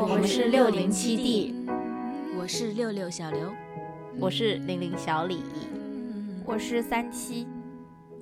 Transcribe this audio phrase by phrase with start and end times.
[0.00, 1.54] 我们是六零七 D，
[2.38, 3.52] 我是六六小刘，
[4.20, 5.42] 我是零零小李，
[6.44, 7.48] 我是三七，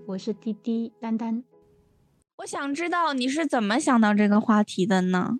[0.06, 1.44] 我是滴滴丹丹。
[2.38, 5.36] 我想知道你是怎么想到这个话题的呢？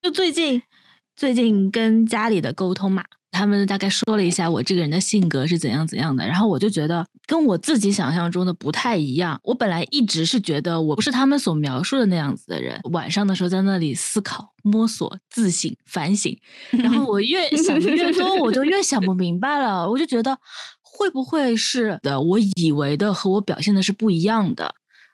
[0.00, 0.62] 就最近，
[1.14, 3.04] 最近跟家里的沟通嘛。
[3.34, 9.38] 他们大概说了一下我这个人的性格是怎样怎样的，然后我就觉得跟我自己想象中的不太一样。
[9.42, 12.80] 我本来一直是觉得我不是他们所描述的那样子的人。
[12.92, 16.38] 晚上的时候在那里思考、摸索、自省、反省，
[16.70, 19.90] 然后我越想的越多，我就越想不明白了。
[19.90, 20.38] 我就觉得
[20.80, 22.20] 会不会是的？
[22.20, 24.72] 我以为的和我表现的是不一样的，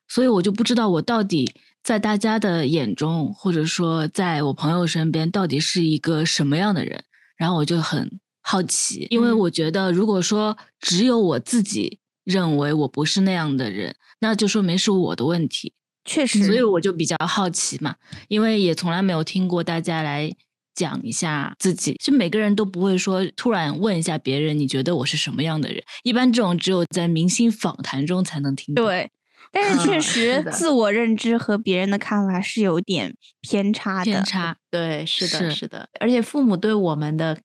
[0.08, 1.50] 所以我就不知道我到底
[1.82, 7.02] 在大家的眼中，或者说在我朋友身边，到底是一个什么样的人。
[7.40, 15.72] 然后我就很好奇，因为我觉得，如果说只有我自己认为我不是那样的人，那就说明是我的问题。
[16.04, 17.94] 确实，所以我就比较好奇嘛，
[18.28, 20.30] 因为也从来没有听过大家来
[20.74, 25.82] 讲一下自己，就每个人都不会说突然问一下别人，你觉得我是什么样的人？
[26.02, 28.84] 一般这种只有在明星访谈中才能听到。
[28.84, 29.10] 对，
[29.52, 34.04] 但是确实自我认知和别人的看法是有点偏差的。
[34.04, 34.56] 偏差。
[34.70, 37.36] 对，是的，是的，而且父母对我们的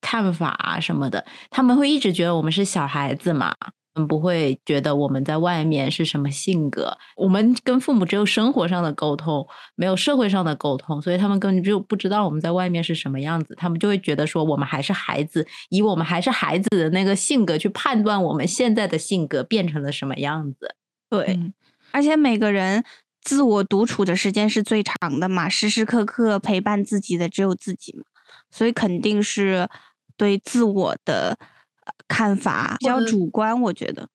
[0.00, 3.52] 看法啊什么的，他们会一直觉得我们是小孩子嘛，
[3.94, 6.96] 嗯，不会觉得我们在外面是什么性格。
[7.16, 13.56] 我们跟父母只有生活上的沟通，没有社会上的沟通，所以他们根本就不知道我们在外面是什么样子。
[13.56, 20.76] 他们就会觉得说我们还是孩子，以我们还是孩子的那个性格去判断我们现在的性格变成了什么样子。
[21.10, 21.38] 对，
[21.90, 22.84] 而且每个人。
[23.20, 28.04] 自我独处的时间是最长的嘛，时时刻刻陪伴自己的只有自己嘛，
[28.50, 29.68] 所以肯定是
[30.16, 31.36] 对自我的
[32.06, 34.08] 看法比较主观，我觉得。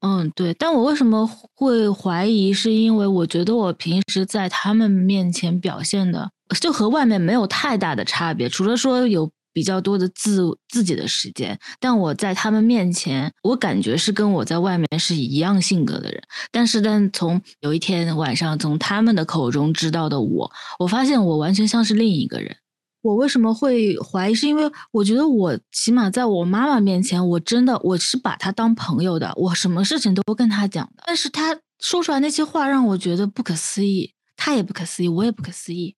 [0.00, 0.52] 嗯，对。
[0.52, 2.52] 但我为什么会怀疑？
[2.52, 6.30] 是因为我觉得我平时在他们面前表现的
[6.60, 9.30] 就和外面没有太大的差别，除了说有。
[9.54, 16.22] 比较多的自自己的时间，但我在他们面前，我感觉是跟我在外面是一样性格的人。
[16.50, 20.50] 但是，但从有一天晚上从他们的口中知道的我，
[20.80, 22.54] 我发现我完全像是另一个人。
[23.02, 24.34] 我为什么会怀疑？
[24.34, 31.04] 是因为我觉得我起码在我妈妈面前，我真的我是把她当朋友的，我什么事情都跟她讲的。
[31.06, 35.94] 但是她说出来那些话让我觉得不可思议，她也不可思议，我也不可思议。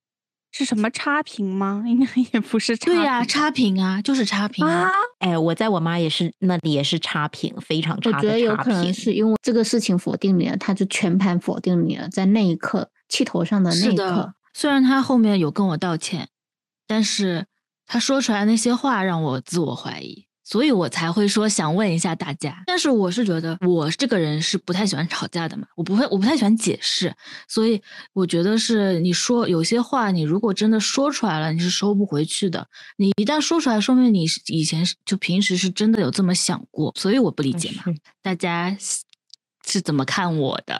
[0.52, 1.84] 是什么差评吗？
[1.86, 2.86] 应该也不是差。
[2.86, 4.90] 对呀，差评啊，就是差评啊。
[5.18, 8.10] 哎，我在我妈也是那里也是差评，非常差。
[8.10, 12.08] 我觉得有可能是因为这个事情否定你了，他就全盘否定你了。
[12.08, 16.28] 在那一刻，气头上的那一刻，虽然他后面有跟我道歉，
[16.86, 17.46] 但是
[17.86, 20.26] 他说出来那些话让我自我怀疑。
[20.48, 27.12] 所以我才会说想问一下大家，但是我是觉得我这个人是不太喜欢吵架的嘛，我不会，我不太喜欢解释，
[27.48, 32.64] 所以我觉得是你说有些话，你如果真的说出来了，你是收不回去的。
[32.96, 37.82] 你一旦说出来，说明你以前就平时是真的有这么想过，所以我不理解嘛，
[38.22, 38.76] 大家。
[39.68, 40.78] 是怎么看我的？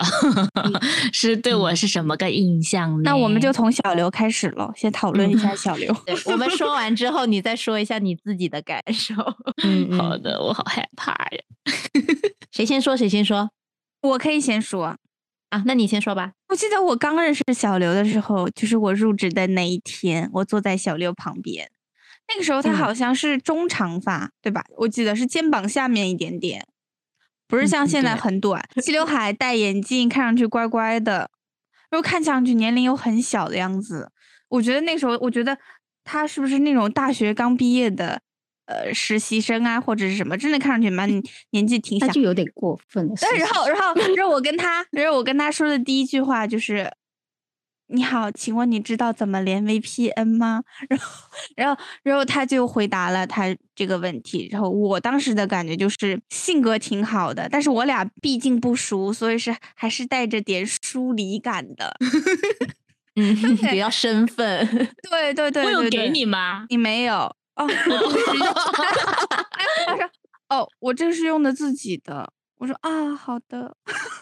[1.12, 3.02] 是对我是什么个印象呢？
[3.04, 5.94] 那我们就从小刘开始了，先讨论一下小刘。
[6.26, 9.14] 我们说完之后，你再说一下你自己的感受。
[9.64, 11.42] 嗯，好的，我好害怕呀。
[12.52, 12.97] 谁先说？
[12.97, 13.50] 谁先说？
[14.02, 14.97] 我可以先说
[15.50, 15.64] 啊。
[15.66, 16.32] 那你先说吧。
[16.48, 21.68] 我记得我刚认识小刘的时候，就是我入职的那一天，我坐在小刘旁边，
[22.28, 24.64] 那个时候他好像是中长发，对吧？
[24.76, 26.66] 我记得是肩膀下面一点点。
[27.48, 31.30] 不是像现在很短， 齐刘海，戴眼镜，看上去乖乖的，
[31.90, 34.10] 然后看上去年龄又很小的样子。
[34.48, 35.56] 我觉得那时候，我觉得
[36.04, 38.20] 他是不是那种大学刚毕业的
[38.66, 40.36] 呃实习生啊，或者是什么？
[40.36, 41.08] 真的看上去蛮
[41.50, 43.14] 年纪挺小，就有点过分了。
[43.38, 46.92] 然后，然后， 然后我跟他，然后我跟他说的第一句话就是。
[47.88, 50.62] 你好，请问你知道怎么连 VPN 吗？
[50.88, 54.48] 然后，然后，然后他就回答了他这个问题。
[54.50, 61.97] 然后我当时的感觉就是性格挺好的，但是我俩毕竟不熟，所以是还是带着点疏离感的。
[63.14, 63.34] 嗯，
[63.70, 64.66] 比较身份。
[65.09, 66.66] 对对对，我有给你吗？
[66.68, 67.16] 你没有
[67.54, 67.66] 哦。
[69.86, 70.10] 他说
[70.50, 73.77] ：“哦，我这是用的自己的。”我说：“啊，好的。”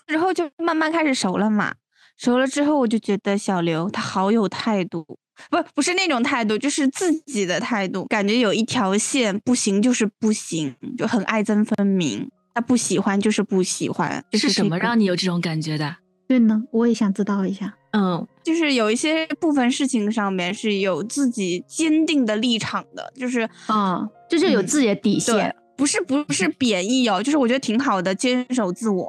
[0.07, 1.75] 然后就慢慢开始熟了嘛。
[2.17, 5.05] 熟了之后，我就觉得小刘他好有态度，
[5.51, 12.31] 不不是那种态度，就是自己的态度，感觉有一条线，不行就是不行，就很爱憎分明。
[12.55, 15.97] 他不喜欢就是不喜欢，是什么让你有这种感觉的？
[16.29, 17.75] 对呢，我也想知道一下。
[17.91, 29.09] 嗯，就是有一些部分事情上面是有自己坚定的立场的，就是啊，就是有自己的底线，不是不是贬义哦，就是我觉得挺好的，坚守自我。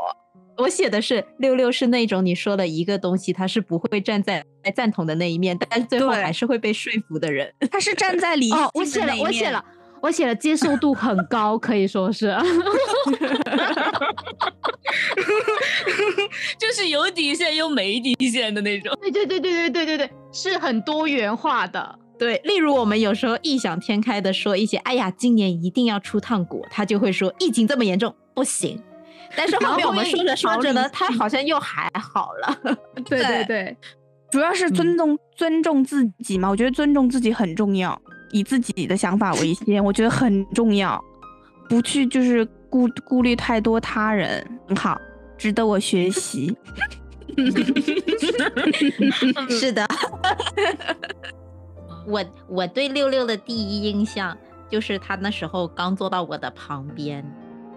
[0.58, 7.54] 我写的是六六是那种你说的一个东西，他是不会站在赞同的那一面，但是最后还是会被说服的人。
[7.72, 9.64] 他是站在理哦，我写了，我写了，
[10.02, 12.28] 我写了，接受度很高，可以说是，
[16.58, 18.96] 就是有底线又没底线的那种。
[19.02, 22.00] 对对对对对对对对，是很多元化的。
[22.18, 28.82] 对，例如我们有时候异想天开的说一些，哎呀，今年一定要出趟国，他就会说疫情这么严重不行。
[29.36, 32.60] 但是后面我们说着说着呢，他好像又还好了。
[33.06, 33.78] 对对对，
[34.32, 38.00] 主要是尊重尊重自己嘛，我觉得尊重自己很重要，
[38.32, 41.02] 以自己的想法为先，我觉得很重要，
[41.70, 45.00] 不去就是顾顾虑太多他人，很好，
[45.38, 46.56] 值得我学习。
[49.50, 49.86] 是的。
[52.08, 54.38] 我我对六六的第一印象
[54.70, 57.26] 就是他那时候刚坐到我的旁边，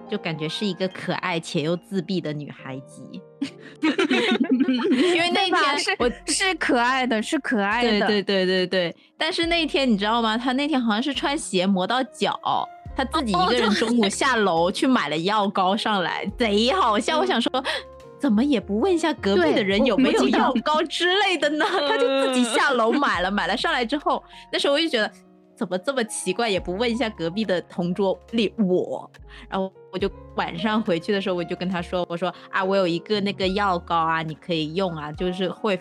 [0.09, 3.03] 就感觉是一个可爱且又自闭的女孩子。
[3.81, 8.97] 因为那天是我是可爱的，是可爱的，对对对对对。
[9.17, 10.37] 但是那天你知道吗？
[10.37, 12.39] 她那天好像是穿鞋磨到脚，
[12.97, 17.19] 他自己一个人中午下楼去买了药膏上来，贼好笑。
[17.19, 17.51] 我想说。
[18.21, 21.65] 怎么也不问一下隔壁的人有没有药膏之类的呢？
[21.71, 24.21] 他就自己下楼 买了，买了上来之后，
[24.53, 25.09] 那时候我就觉得
[25.55, 29.09] 怎么这么奇怪，也不问一下隔壁的同桌里我。
[29.49, 35.81] 然后我就晚上回去的时候，我就跟他说：“我说啊，我有一个那个药膏啊，你可以用啊，就是会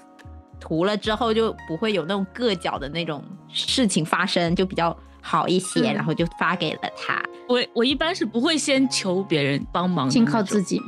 [0.59, 7.21] 涂了之后就不会有那种硌脚的那种事情发生，就比较好一些。”然后就发给了他。
[7.49, 10.81] 我我一般是不会先求别人帮忙，先靠自己。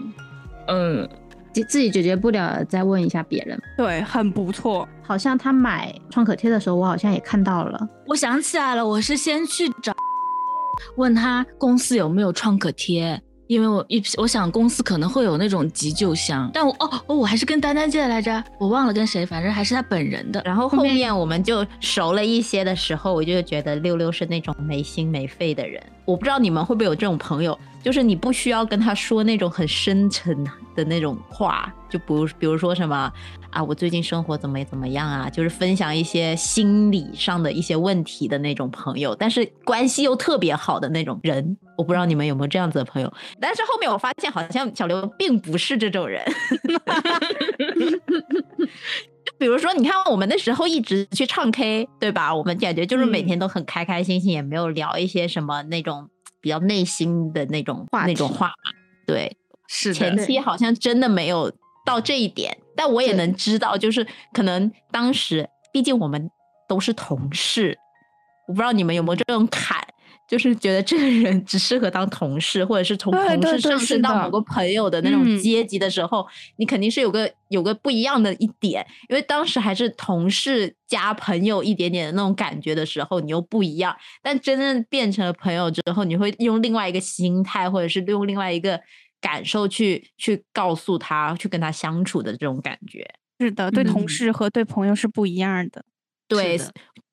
[0.68, 1.08] 嗯。
[1.68, 3.60] 自己解决不了，再问一下别人。
[3.76, 4.88] 对，很不错。
[5.02, 7.86] 好像他买创可贴的时候，我好像也看到了。
[8.06, 9.92] 我想起来了，我是先去找，
[10.96, 13.22] 问他公司有没有创可贴。
[13.50, 20.40] 因为我一我想公司可能会有那种急救箱，但我哦哦我还是跟丹丹借来着，我忘了跟谁，反正还是他本人的。
[20.46, 25.82] 然后后面我们就熟了一些的时候，我就觉得六六是那种没心没肺的人。
[26.06, 30.44] 我不知道你们会不会有这种朋友，就是你不需要跟他说那种很深沉
[30.76, 33.12] 的那种话，就比如比如说什么
[33.50, 41.58] 啊，我最近生活怎么怎么样啊，就是分享一些心理上的一些问题的那种朋友，但是关系又特别好的那种人。
[41.80, 43.10] 我不知道你们有没有这样子的朋友，
[43.40, 46.22] 但是后面我发现好像小刘并不是这种人。
[49.24, 52.36] 就比如说，你看我们那时候一直去唱 K，对吧？
[52.36, 56.10] 我们感觉就是每天都很开开心心，也没有聊一些什么那种
[56.42, 58.52] 比较内心的那种话那种话。
[59.08, 59.38] 对，
[59.70, 61.50] 是前期好像真的没有
[61.86, 66.30] 到这一点，但我也能知道，就是可能当时毕竟我们
[66.68, 67.78] 都是同事，
[68.50, 69.82] 我不知道你们有没有这种坎。
[70.30, 76.26] 就是觉得这个人只适合当同事，或者是从同事上升到某个朋友的那种阶级的时候，
[76.58, 83.96] 你肯定是有个有个不一样的一点，因为当时还是同事加朋友一点点的那种感觉的时候，你又不一样。
[84.22, 88.80] 但真正变成了朋友之后，你会用另外一个心态，或者是用另外一个
[89.20, 93.04] 感受去去告诉他，去跟他相处的这种感觉。
[93.40, 95.84] 是的，对同事和对朋友是不一样的。
[96.28, 96.60] 对。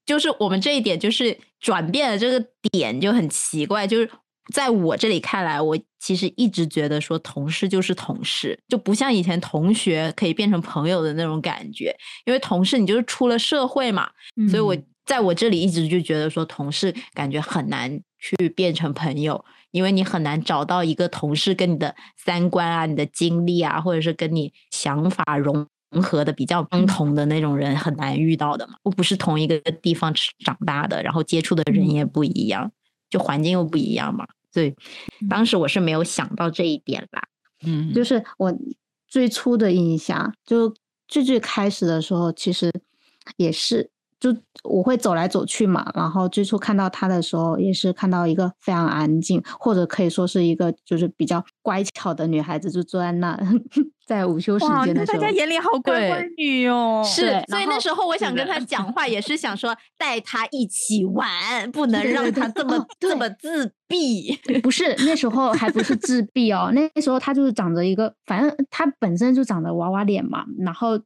[0.07, 4.09] 就是我们这一点就是转变的这个点就很奇怪，就是
[4.55, 11.95] 在我这里看来，我其实一直觉得说同事就是同事，就不像以前同学可以变成朋友的那种感觉。
[12.25, 14.09] 因为同事你就是出了社会嘛，
[14.49, 25.67] 所以我在我这里一直就觉得说同事感觉很难去变成朋友，因为你很难找到一个同事跟你的三观啊、你的经历啊，或者是跟你想法融。
[25.97, 30.13] 融合的比较相同的那种人很难遇到的嘛，我不是同一个地方
[30.45, 32.71] 长大的，然后接触的人也不一样，
[33.09, 34.27] 就环境又不一样嘛。
[34.53, 34.75] 所以
[35.29, 37.23] 当时我是没有想到这一点啦。
[37.65, 38.55] 嗯，就是我
[39.09, 40.75] 最初的印象，就
[41.09, 42.71] 最最开始的时候，其实
[43.37, 43.91] 也是。
[44.33, 53.39] 就我会走来走去嘛，然后最初看到他的时候，也是看到一个非常安静，或者可以说是一个就是比较乖巧的女孩子，就坐在那，
[54.05, 57.03] 在午休时间的时候，大家眼里好乖乖女哦。
[57.05, 64.37] 是，所以那时候我想跟他讲话，也是想说带他一起玩，不能让他这么这么自闭。
[64.63, 70.99] 不是那时候还不是自闭哦，那时候他就是长着一个，反正他本身就长着娃娃脸嘛，然后。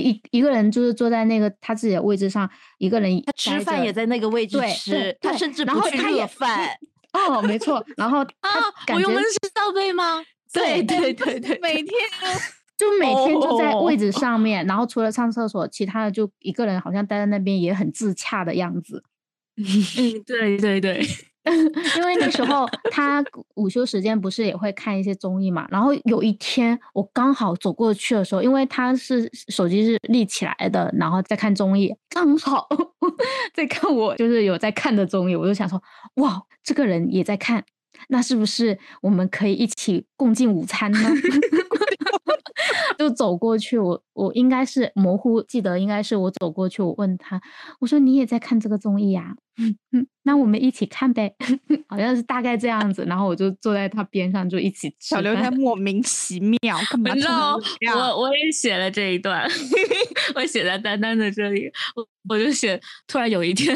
[0.00, 2.48] 一一个人就是坐在那个他自己的位置上，
[2.78, 6.70] 一个人他吃饭也在那个位置吃，他甚至不去热饭。
[7.12, 7.84] 哦，没错。
[7.96, 8.50] 然后 啊，
[8.92, 10.22] 我用的是罩杯吗？
[10.52, 11.88] 对对对对，每天
[12.76, 19.02] 就每天就在位置上面，然后除了上厕所，其他的就一个人好像待在那边也很自洽的样子。
[19.56, 21.02] 嗯，对对对。
[21.96, 23.24] 因为那时候 他
[23.54, 32.68] 午休时间不是也会看一些综艺嘛，然后有一天我刚好走过去的时候，因为他是手机是立起来的，然后在看综艺，刚好
[33.54, 35.82] 在看我就是有在看的综艺，我就想说，
[36.16, 37.64] 哇，这个人也在看，
[38.08, 40.98] 那是不是我们可以一起共进午餐呢？
[42.98, 47.40] 就走过去，我我应该是模糊记得，应该是我走过去，我问他，
[47.78, 49.34] 我说你也在看这个综艺呀？
[49.58, 51.34] 嗯嗯，那我们一起看呗，
[51.88, 53.04] 好像是大概这样子。
[53.06, 56.58] 然后我就坐在他边上，就一起吃小刘在 莫名其妙
[56.90, 57.14] 干嘛？
[57.14, 57.58] 你知道，
[57.94, 59.48] 我我也写了这一段，
[60.34, 63.74] 我写在丹丹的这里，我我就写，突然有一天，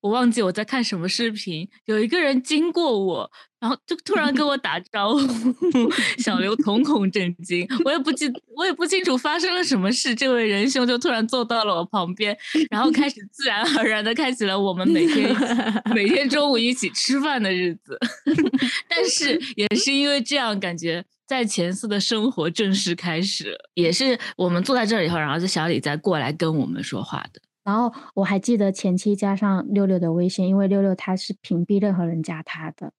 [0.00, 3.30] 我忘记我在看什么视频，有一个人经过我。
[3.60, 10.14] 然后就突然跟我打招呼，小刘瞳孔震惊，我也不记，我也不清楚发生了什么事。
[10.14, 12.38] 这位仁兄就突然坐到了我旁边，
[12.70, 15.36] 然后开始自然而然的开启了我们每天
[15.94, 17.98] 每天中午一起吃饭的日子。
[18.88, 27.40] 但是 也是因为这样，感觉在前四的生活正式开始，也是我们坐在这儿以后，然后就小李再过来跟我们说话的。
[27.64, 32.92] 然后我还记得前期加上六六的微信，因为六六他是屏蔽任何人加他的。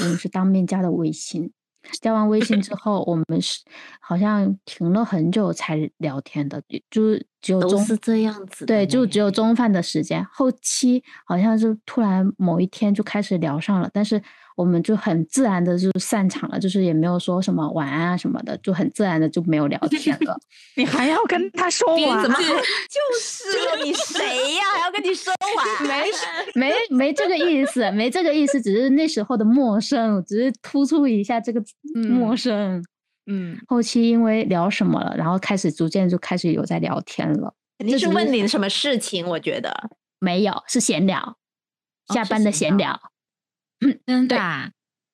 [0.00, 1.52] 我们是当面加的微信，
[2.02, 3.60] 加完微信之后，我们是
[4.00, 6.60] 好像停了很久才聊天的，
[6.90, 7.02] 就
[7.44, 8.64] 只有都是这样子。
[8.64, 14.20] 对，就只有中饭的时间，后期好像是突然某一天就开始聊上了，但是。
[14.56, 20.38] 我们就很自然的就散场了，就是也没有说什么晚安啊什么的，就很自然的就没有聊天了。
[20.78, 22.22] 你还要跟他说晚？
[22.22, 22.36] 怎么？
[22.38, 24.62] 就是你谁呀？
[24.76, 25.88] 还要跟你说晚？
[26.54, 31.60] 没没没这个意思，没这个意思，只是那时候的陌生，只是突出一下这个
[32.08, 32.78] 陌生。
[32.78, 32.84] 嗯，
[33.66, 37.54] 后期因为聊什么了，然后开始逐渐就开始有在聊天了。
[37.78, 39.26] 肯定是问你什么事情？
[39.26, 39.90] 我觉得
[40.20, 41.36] 没有，是闲聊，
[42.08, 43.00] 下班的闲聊。
[43.80, 44.36] 嗯真的，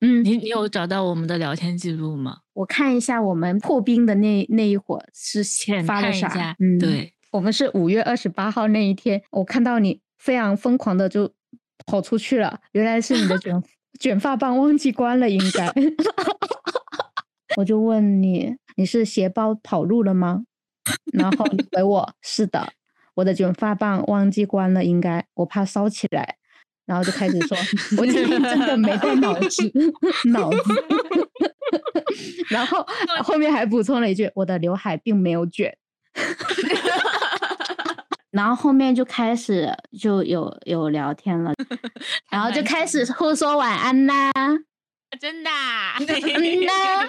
[0.01, 2.39] 嗯，你你有找到我们的聊天记录吗？
[2.53, 5.43] 我看一下，我们破冰的那那一会儿是
[5.85, 6.55] 发了啥？
[6.59, 11.33] 嗯，对，我们是五月二十八号那一天，我看到你非常疯狂的就
[11.85, 13.61] 跑出去了，原来是你的卷
[13.99, 15.73] 卷发棒忘记关了，应该。
[17.57, 20.43] 我就问你，你是鞋包跑路了吗？
[21.13, 22.73] 然后你回我是的，
[23.15, 26.37] 我的卷发棒忘记关了，应该我怕烧起来。
[26.85, 27.57] 然后就开始说，
[27.97, 29.71] 我今天真的没带脑子，
[30.29, 30.57] 脑子。
[32.49, 32.85] 然后
[33.23, 35.77] 后面还补充了一句，我的刘海并没有卷。
[38.31, 41.53] 然后后面就开始就有有聊天了，
[42.29, 44.31] 然后就开始互说晚安啦，
[45.19, 45.49] 真的，
[45.99, 47.07] 嗯呐。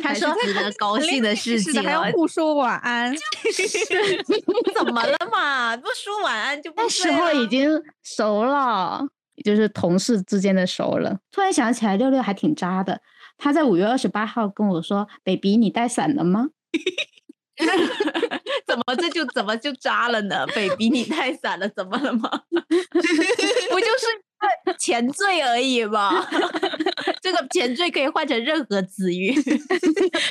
[0.00, 3.12] 他说值得高兴的事情，还要互说晚安，
[4.76, 5.76] 怎么了嘛？
[5.76, 6.80] 不说晚安就不？
[6.80, 7.68] 那时候已经
[8.02, 9.04] 熟了，
[9.44, 11.18] 就是同事之间的熟了。
[11.30, 13.00] 突然想起来，六六还挺渣的。
[13.38, 16.48] 他在五月二十八号跟我说：“baby，你带伞了吗？”
[18.66, 22.30] 怎么这就怎么就渣了呢？baby，你太散了，怎么了吗？
[22.50, 26.26] 不就是前缀而已吗？
[27.20, 29.32] 这个前缀可以换成任何词语，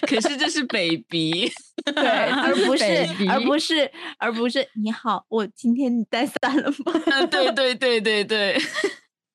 [0.02, 1.50] 可是这是 baby，
[1.96, 2.86] 对，而不是
[3.30, 7.26] 而不是而不是你好，我今天你带伞了吗？
[7.30, 8.60] 对对对对对，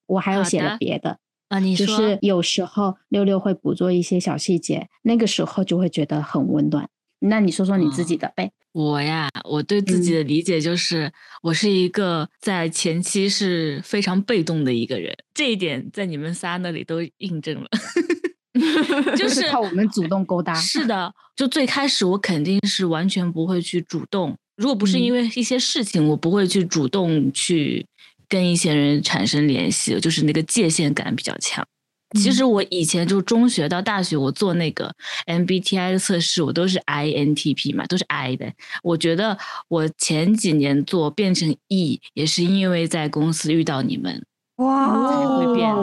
[0.07, 6.88] 我还有写了别的啊，你说，就是有时候六六会捕捉一些小细节，那个时候就会觉得很温暖。
[7.20, 8.50] 那你说说你自己的呗？
[8.73, 11.11] 我呀，我对自己的理解就是，
[11.42, 17.68] 我是一个在前期是非常被动的一个人，这一点在你们仨那里都印证了，
[19.16, 20.52] 就是靠我们主动勾搭。
[20.54, 27.87] 是的，就最开始我肯定是完全不会去主动，如果不是因为一些事情，我不会去主动去
[28.28, 31.66] 跟一些人产生联系，就是那个界限感比较强。
[32.16, 34.92] 其实我以前就中学到大学，我做那个
[35.26, 38.52] MBTI 的测试，我都是 INTP 嘛，都是 I 的。
[38.82, 44.25] 我觉得我前几年做变成 E，也是因为在公司遇到你们，
[44.56, 45.75] 哇，才会变。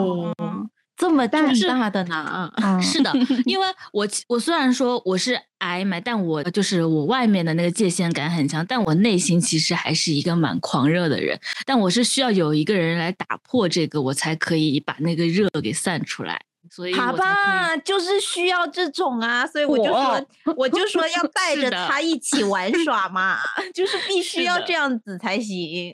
[0.96, 2.50] 这么大大的呢？
[2.80, 3.12] 是的，
[3.44, 11.38] 因为我我虽然说我是矮嘛，但我就是我外面的那个界限感很强，但我内心其实还是一个蛮狂热的人。
[11.66, 16.40] 但我是需要有一个人来打破这个，我才可以把那个热给散出来。
[16.70, 23.38] 所以，好吧，就是需要这种啊，所以我就说，我就说要 带着他一起玩耍嘛，
[23.74, 25.92] 就是必须要这样子才行。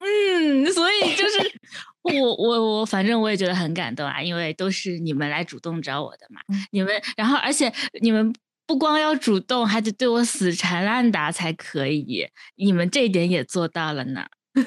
[0.00, 1.60] 嗯，所以就是。
[2.02, 6.40] 我我我，反正我也觉得很感动啊，因为都是你们来主动找我的嘛。
[6.70, 8.32] 你们，然后而且你们
[8.66, 12.26] 不光要主动，还得对我死缠烂打才可以。
[12.56, 14.24] 你们这一点也做到了呢。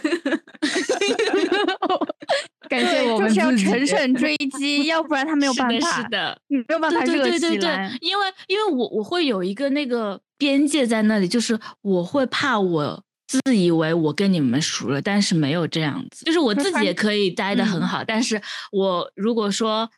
[2.69, 7.97] 感谢我们就是要乘胜追击，要不然他没有，办法，是的，你没有办法对热对对对起来对，。
[8.07, 13.03] 因为因为我我会有一个那个边界在那里，就是我会怕我
[13.41, 19.89] 自以为我跟你们熟了，但是没有这样子，就是我自己 也可以待的很嗯好，但是我如果说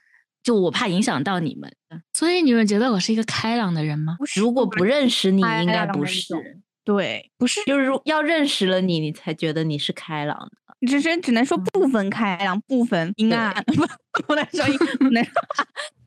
[0.43, 1.71] 就我怕影响到你们，
[2.13, 4.17] 所以你们觉得我是一个开朗的人吗？
[4.35, 6.33] 如果不认识你，应该不是。
[6.83, 10.87] 对，不是，就是如要认识了你，你才觉得你是开朗的。
[10.87, 13.51] 只是只能说部分开朗，部分阴暗，
[14.13, 15.31] 不不能说阴，不能不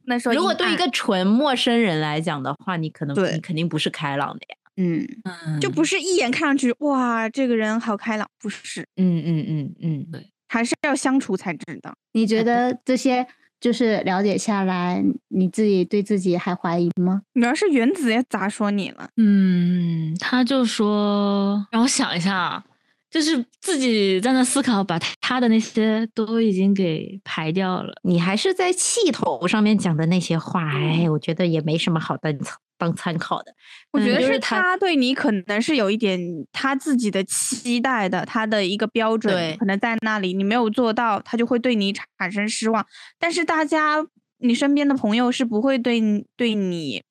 [0.07, 0.33] 能说。
[0.33, 4.57] 如果对一个纯陌生人来讲的话，你可能对你肯定不是开朗的呀。
[4.79, 11.93] 嗯，嗯，就不是一眼看上去哇，这个人好开朗，不是，嗯嗯嗯嗯，对还是要相处才知道。
[12.13, 13.27] 你觉得这些
[13.61, 17.23] 就是了解下来，你自己对自己还怀疑吗？
[17.35, 19.09] 你要是原子也咋说你了？
[19.17, 22.65] 嗯，他就说让我想一下啊，
[23.11, 27.93] 就是自己在那思考，把他他的那些都已经给排掉了。
[28.05, 33.55] 你还是在气头上面讲的那些话，哎，我觉得也没什么好当参当参考的。
[33.91, 36.19] 我觉得是是他他对你可能是有一点
[36.53, 42.87] 他自己的期待的，他的一个标准对可能在那里，你没有做到，他就会对你产生失望。
[43.19, 43.97] 但是大家，
[44.39, 46.01] 你身边的朋友是不会对
[46.37, 47.03] 对你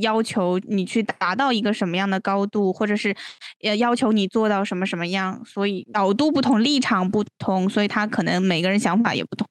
[0.00, 3.14] 要求你去达到一个什么样的高度，或者是
[3.62, 9.48] 呃要求你做到什么什么样，所以角度不同，立场不同，所以他可能每个人想法也不同。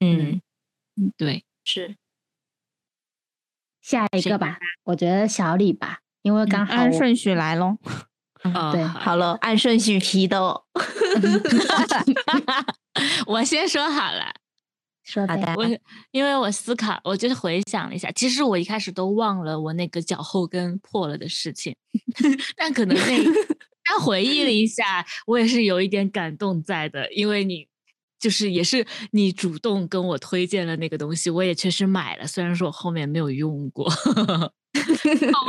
[0.00, 0.40] 嗯，
[0.96, 1.94] 嗯，对，是
[3.84, 7.76] 下一个吧，我觉得小李吧，因为刚好我按顺序来咯。
[8.42, 10.62] 哦对好了，按顺序批的哦。
[13.26, 14.32] 我先说好了。
[15.02, 15.66] 说的好的我
[16.12, 21.76] 因为我思考，我就是回想了一下，其实我一开始都忘了我那个脚后跟破了的事情，
[22.56, 23.24] 但可能那
[23.86, 27.68] 但回忆了一下，我也是有一点感动在的，因为你
[28.24, 33.86] 就是也是你主动跟我推荐了那个东西，我也确实买了，虽然说我后面没有用过。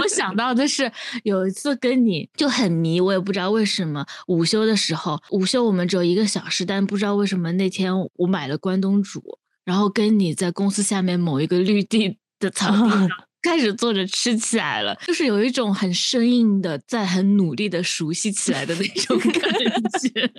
[0.01, 0.91] 我想到的是
[1.24, 4.05] 有一次跟你就很迷，我也不知道为什么。
[4.27, 13.09] 午休的时候，午休我们只有一个小时，但不知道为什么那天我买了关东煮，然后跟你在公司下面某一个绿地的草地上
[13.46, 19.53] 开始坐着吃起来了，就是有一种很生硬的，在很努力的熟悉起来的那种感
[20.01, 20.29] 觉，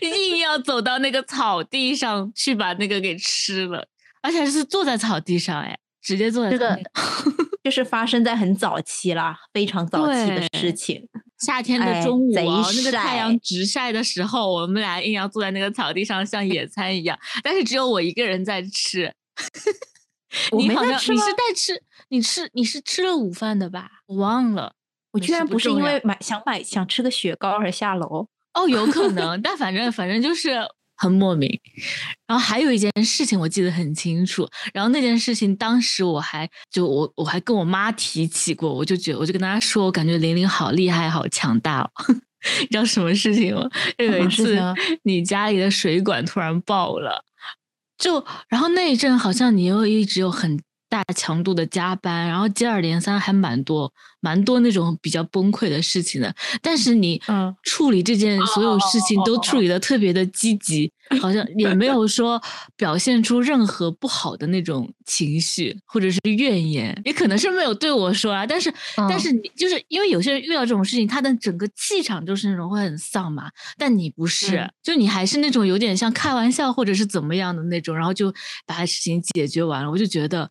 [0.06, 3.88] 硬要走到那个草地上去把那个给吃了，
[4.20, 6.78] 而且还是坐在草地上，哎，直接坐在这个
[7.64, 11.08] 就是发生在很早期啦，非常早期的事情。
[11.38, 17.18] 夏天的哎中午、贼哦，那个太阳直晒的时候，我们俩硬要坐在那个草地上，像野餐一样。
[17.42, 19.12] 但是只有我一个人在吃。
[20.52, 23.90] 我你没在吃吗你是在吃，你吃你是吃了午饭的吧？
[24.06, 24.74] 我忘了。
[25.12, 28.26] 我居然不是因为买想买想吃个雪糕而下楼。
[28.54, 30.50] 哦， 有可能，但反正反正就是
[30.96, 31.50] 很莫名。
[32.26, 41.90] 然后还有一件事情我记得很清楚，然后那件事情当时我还就我我还跟我妈提起过，我就觉得我就跟大家说，我感觉玲玲好厉害，好强大哦。
[42.60, 43.68] 你知道什么事情吗？
[43.96, 44.58] 就有一次
[45.04, 47.22] 你家里的水管突然爆了，
[47.98, 56.34] 就然后那一阵好像你又一直有很大强度的加班，然后接二连三还蛮多蛮多那种比较崩溃的事情的。
[56.62, 62.40] 但是你嗯处理这件所有事情都处理的特别的积极，好像也没有说
[62.76, 68.46] 表现出任何不好的那种情绪或者是怨言，也可能是没有对我说啊。
[68.46, 78.32] 但是但嗯是你就是因为有些人遇到这种事情，他的整个气场就是那种会很丧嘛，但你不是，嗯就你还是那种有点像开玩笑或者是怎么样的那种，然后就
[78.64, 79.90] 把事情解决完了。
[79.90, 80.48] 我就觉得，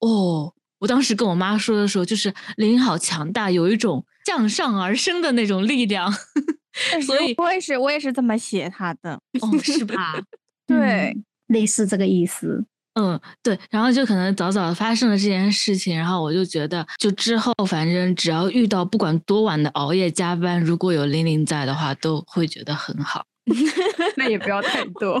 [0.00, 0.52] 哦，
[0.82, 6.12] 我当时跟我妈说的时候，就是林好强大，有一种向上而生的那种力量。
[7.06, 9.12] 所以我也是，我也是这么写他的。
[9.40, 10.20] 哦，是吧？
[10.66, 11.16] 对，
[11.46, 12.64] 类似这个意思。
[12.94, 23.24] 嗯，对，然后就可能早早发生了这件事情，然后我就觉得，就之后反正只要遇到不管多晚的熬夜加班，如果有玲玲在的话，都会觉得很好。
[24.16, 25.20] 那也不要太 多。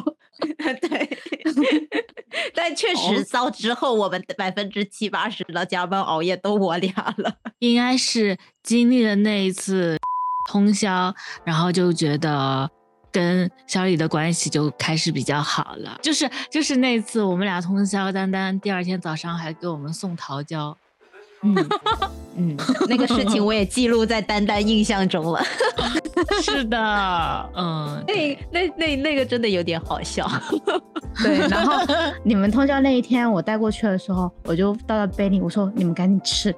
[0.80, 1.18] 对，
[2.54, 7.34] 但确实到之后，我们百分之七八十的加班熬夜都我俩了。
[7.60, 9.98] 应该是经历了那一次
[10.50, 12.68] 通宵，然后就觉得
[13.12, 15.98] 跟小李的关系就开始比较好了。
[16.02, 20.76] 就是就是那次我们俩通宵，丹丹第二天早上还给我们送桃胶。
[21.42, 21.68] 嗯，
[22.36, 22.56] 嗯，
[22.88, 25.42] 那个事情我也记录在丹丹印象中了。
[26.40, 30.30] 是的，嗯， 那那那那个真的有点好笑。
[31.22, 31.74] 对，然后
[32.22, 36.54] 你们通宵那一天，我带过去的时候，我就倒到杯里，我说你们赶紧吃，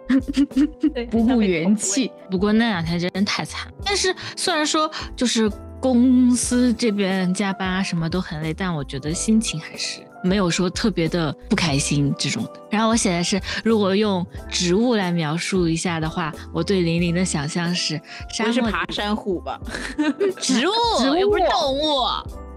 [1.11, 2.11] 补补元气。
[2.31, 3.73] 不过那两天真的太惨。
[3.85, 12.50] 但是虽然说就是公司这边加班啊什么都很累，但我觉得心情还是没有说特别的不开心这种的。
[12.70, 19.60] 然后我写的是，如果用植物来描述一下的话，我对林林的想象是沙是爬山虎吧？
[20.40, 22.04] 植物，又不是动物，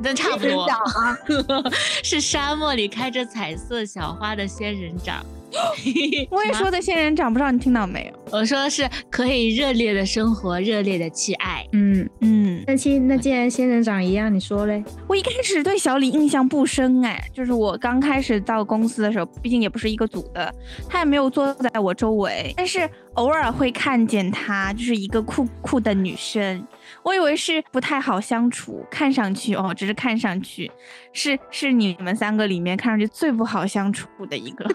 [0.04, 0.82] 但差不多啊，
[2.04, 5.24] 是沙漠里开着彩色小花的仙人掌。
[6.30, 8.38] 我也说的仙人掌，不知道你听到没有？
[8.38, 11.66] 我说的是可以热烈的生活，热烈的去爱。
[11.72, 14.84] 嗯，嗯，那既那既然仙人掌一样，你说嘞？
[15.08, 20.54] 我一开始对小李印象不深哎，就是我刚开始到公司的时候，毕竟也不是一个组的，
[20.90, 26.68] 他也没有坐在我周围，但是偶尔会看见他，就是一个酷酷的女生。
[27.04, 30.70] 我以为是不太好相处，看上去哦，只是看上去，
[31.14, 34.70] 是是你们三个里面看上去最不好相处的一个。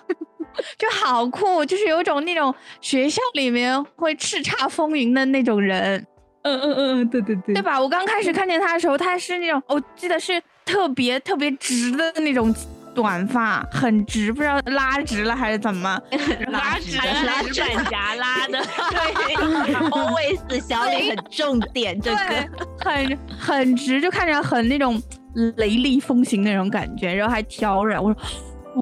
[0.78, 6.04] 就好酷，就是有种那种学校里面会叱咤风云的那种人，
[6.42, 7.80] 嗯嗯嗯嗯，对对对对吧？
[7.80, 12.54] 我刚开始看见他的时候，他是那种，我记得是特别特别直的那种
[12.94, 16.00] 短发，很直，不知道拉直了还是怎么，
[16.50, 22.18] 拉直的拉直板夹拉的，对， always 小李很重点这个，
[22.80, 25.00] 很很直，就看起来很那种
[25.56, 28.22] 雷厉风行那种感觉，然后还挑染，我说。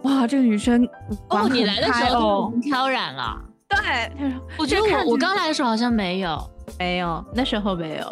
[0.03, 0.88] 哇，这个女生
[1.29, 3.40] 哦，你来的时候挑染了。
[3.68, 4.12] 对，
[4.59, 8.07] 我觉得我我刚来的时候好像没有，没有，那时候没有。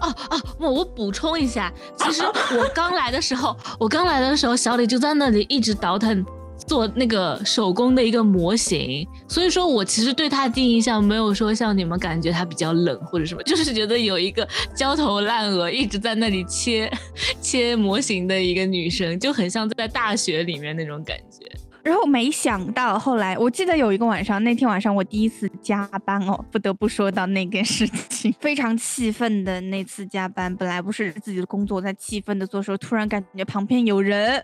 [0.00, 6.24] 哦哦，我我补充一下，其实我刚来的时候，我刚来的时候，小李就在那里一直倒腾。
[6.66, 16.90] 做那个手工的一个模型，所以说我其实对他的第一印象没有说像你们感觉他比较冷或者什么，就是觉得有一个焦头烂额一直在那里切
[17.40, 21.46] 切模型的一个女生，就很像在大学里面那种感觉。
[21.82, 34.42] 然后没想到后来，我记得有一个晚上，那天晚上我第一次加班哦，不得不说到那件事情，非常气愤的那次加班，本来不是自己的工作，在气愤的做时候，突然感觉旁边有人。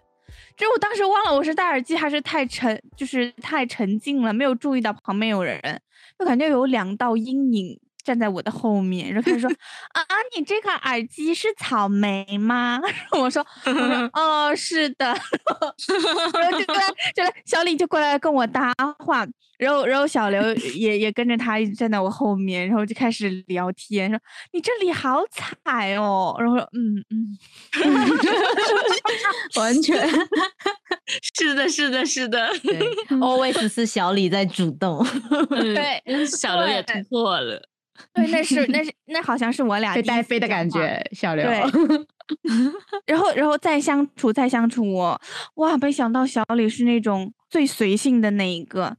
[0.56, 5.60] 就我当时忘了我是戴耳机还是太沉，就是太沉静了，没有注意到旁边有人，
[6.18, 9.50] 就感觉有两道阴影站在我的后面，然后开始说
[9.92, 10.02] 啊，
[10.36, 12.80] 你这个耳机是草莓吗？
[13.12, 16.82] 我说我说 哦是的，然后就过来
[17.14, 19.26] 就来小李就过来跟我搭话。
[19.58, 24.18] 然后，然后小刘也也跟着他一直站在我后面，然后就开始聊天，说
[24.54, 26.34] 你这里好彩哦。
[26.38, 27.38] 然后说嗯嗯，
[29.56, 30.08] 完全
[31.34, 32.48] 是的，是的，是的。
[32.62, 32.78] 对
[33.18, 35.06] ，always 是小李在主动。
[35.50, 37.60] 对，小刘也突破了。
[38.12, 41.44] 对，那是那是那好像是我俩被带飞的感觉，小刘。
[41.44, 41.60] 对。
[43.06, 45.20] 然后，然后再相处，再相处，我
[45.56, 47.32] 哇，没想到小李是那种。
[47.50, 48.96] 最随性的那一个啊，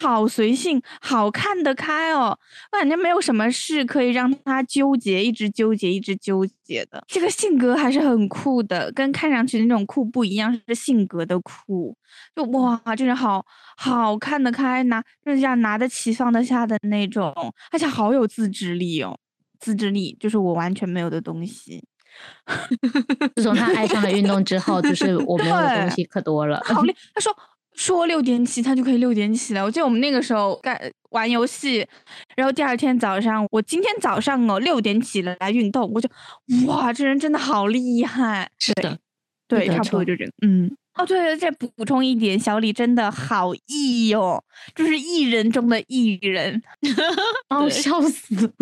[0.00, 2.36] 好随性，好看得开哦！
[2.72, 7.02] 我感觉没有什么事可以让他纠结，一直纠结，一直纠结的。
[7.06, 11.96] 这个性格还是很酷的，跟看上去的那种酷不一样，是性格的酷。
[12.34, 17.32] 就哇，这人好好看得开，拿这样拿得起放得下的那种，
[17.70, 19.16] 而且好有自制力哦，
[19.60, 21.84] 自制力就是我完全没有的东西。
[23.36, 26.60] 自从他爱上了运动之后，就是我没有的东西可多了。
[26.64, 27.32] 好嘞， 他说。
[27.74, 29.62] 说六点起，他就可以六点起来。
[29.62, 30.78] 我记得我们那个时候干
[31.10, 31.86] 玩游戏，
[32.36, 36.08] 然后第二天早上，我今天早上哦六点起来来运动，我就
[36.66, 38.50] 哇，这人真的好厉害。
[38.58, 38.98] 是的，
[39.48, 40.30] 对，差不多就这个。
[40.46, 44.42] 嗯，哦，对对，再补充一点，小李真的好艺哟，
[44.74, 46.62] 就是艺人中的艺人。
[47.48, 48.52] 哦，笑死！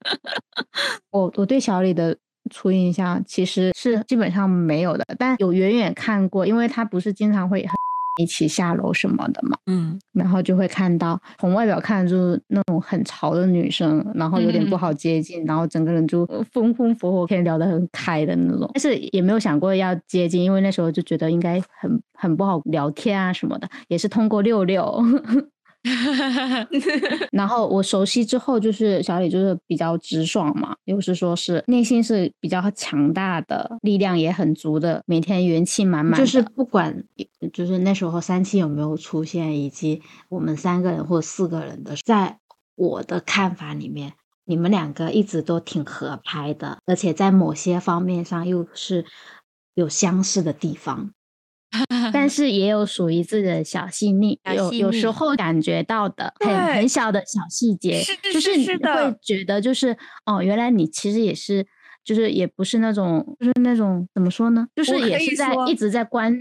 [1.10, 2.16] 我我对小李的
[2.50, 7.74] 初印象其实是基本上没有的，但有远远看过，因为他不是经常会很。
[8.20, 25.02] 一起下楼什么的嘛，嗯，然后就会看到从外表看就是那种很潮的女生，然后有点不好接近，然后整个人就风风火火，可以聊得很开的那种，但是也没有想过要接近，因为那时候就觉得应该很很不好聊天啊什么的，也是通过六六。
[27.30, 36.18] 然后我熟悉之后，就是小李就是比较直爽嘛，又是说是内心是比较强大的，力量也很足的，每天元气满满。
[36.18, 37.04] 就是不管
[37.52, 42.38] 就是那时候三七有没有出现，以及我们三个人或四个人的，在
[42.76, 44.14] 我的看法里面，
[44.46, 49.04] 你们两个一直都挺合拍的，而且在某些方面上又是
[49.74, 51.10] 有相似的地方。
[52.12, 61.66] 但是也有属于自己的小细腻，有有时候感觉到的很很小的小细节，就是你会觉得就是哦，原来你其实也是，
[62.04, 64.66] 就是也不是那种，就是那种怎么说呢？
[64.76, 66.36] 就是也是在一直在关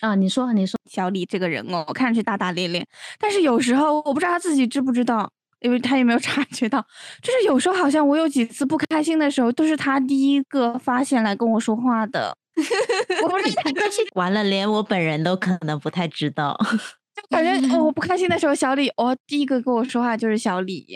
[0.00, 0.14] 啊。
[0.14, 2.86] 你说，你说小李这个人哦，看上去大大咧咧，
[3.18, 6.84] 但是有时候我不知道他自己知不知道，因为他也没有 察觉到，
[7.22, 12.36] 就是有时候好像我有几次不开心的时候，都是他第一个发现来跟我说话的。
[13.22, 16.58] 我不是很开心，完了，连我本人都可能不太知道。
[17.14, 20.86] 就感觉哦，我不开心的时候，小李哦，第一个跟我说话就是小李。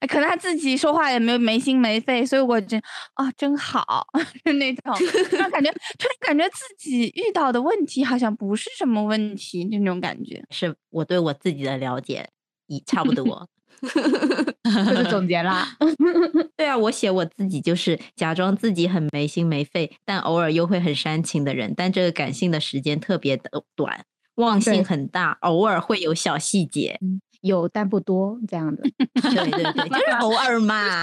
[0.00, 2.80] 哎，可能他自己说话也没有没心没肺，所以我真
[3.14, 4.06] 啊真好，
[4.44, 10.42] 就那种，就感觉突然感觉自己遇到的问题好像不是什么问题，就那种感觉。
[10.50, 12.30] 是我对我自己的了解
[12.66, 13.46] 已差不多，
[14.88, 15.66] 就是总结啦。
[16.56, 24.04] 对啊，我写我自己就是假装自己很没心没肺，但偶尔又会很煽情的人，但这个感性的时间特别的短，
[24.36, 26.98] 忘性很大，偶尔会有小细节。
[27.40, 28.82] 有但不多这样的，
[29.22, 31.02] 对对对，就是偶尔嘛，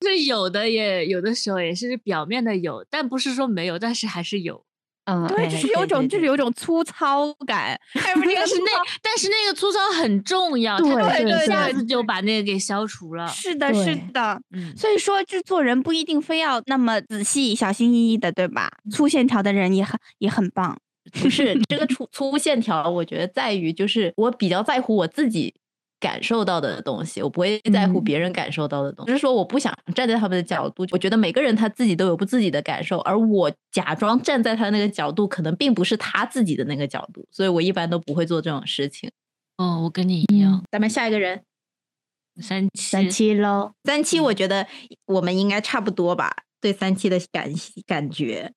[0.00, 4.64] 就是有的也有的时候也是表面的有，但不是说没有，但是还是有。
[5.08, 8.14] 嗯，对，就是有种就是有种粗糙感，但
[8.46, 13.26] 是那但是那个粗糙很重要，对对，一下子就把那个给消除了。
[13.28, 18.70] 是的，是的，嗯，所以说制作人不一定非要那么仔细、小心翼翼的，对吧？
[18.90, 20.78] 粗线条的人也很也很棒。
[21.22, 25.54] 不是这个粗粗线条，我觉得在于就是我比较在乎我自己
[26.00, 29.12] 感受到的东西，我不会在乎别人感受到的东西。
[29.12, 39.10] 就是说，我不想站在他们的角度，我觉得每个人他自己都有不自己的感受，而我假装站在他那个角度，可能并不是他自己的那个角度，所以我一般都不会做这种事情。
[39.56, 40.62] 哦，我跟你一样。
[40.70, 41.42] 咱们下一个人，
[42.40, 44.66] 三七三七喽，三七，我觉得
[45.06, 47.52] 我们应该差不多吧，对三七的感
[47.86, 48.52] 感觉。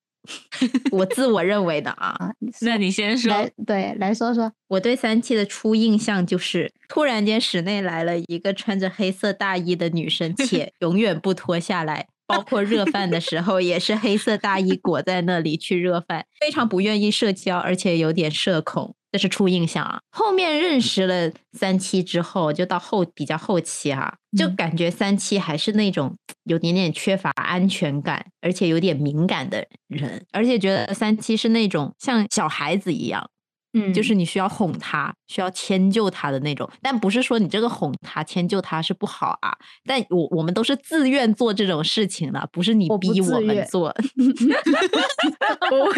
[0.90, 2.16] 我自我认为的啊，
[2.60, 3.30] 那你先说。
[3.30, 4.52] 来，对，来说说。
[4.68, 18.94] 我对三七的初印象就是，突然间室内来了一个穿着黑色大衣的女生，且 永远不脱下来，包括热饭的时候也是黑色大衣裹在那里去热饭，非常不愿意社交，而且有点社恐。
[19.12, 33.28] 这是初印象啊，后面认识了三七之后，就到后比较后期哈，就感觉三七还是那种有点点缺乏安全感，而且有点敏感的人，而且觉得三七是那种像小孩子一样，
[33.74, 43.88] 嗯，就是你需要哄他，需要迁就他的那种，但不是说你这个哄他、迁就他是不好啊，但我我们都是自愿做这种事情的，不是你逼我们做，
[45.70, 45.92] 我会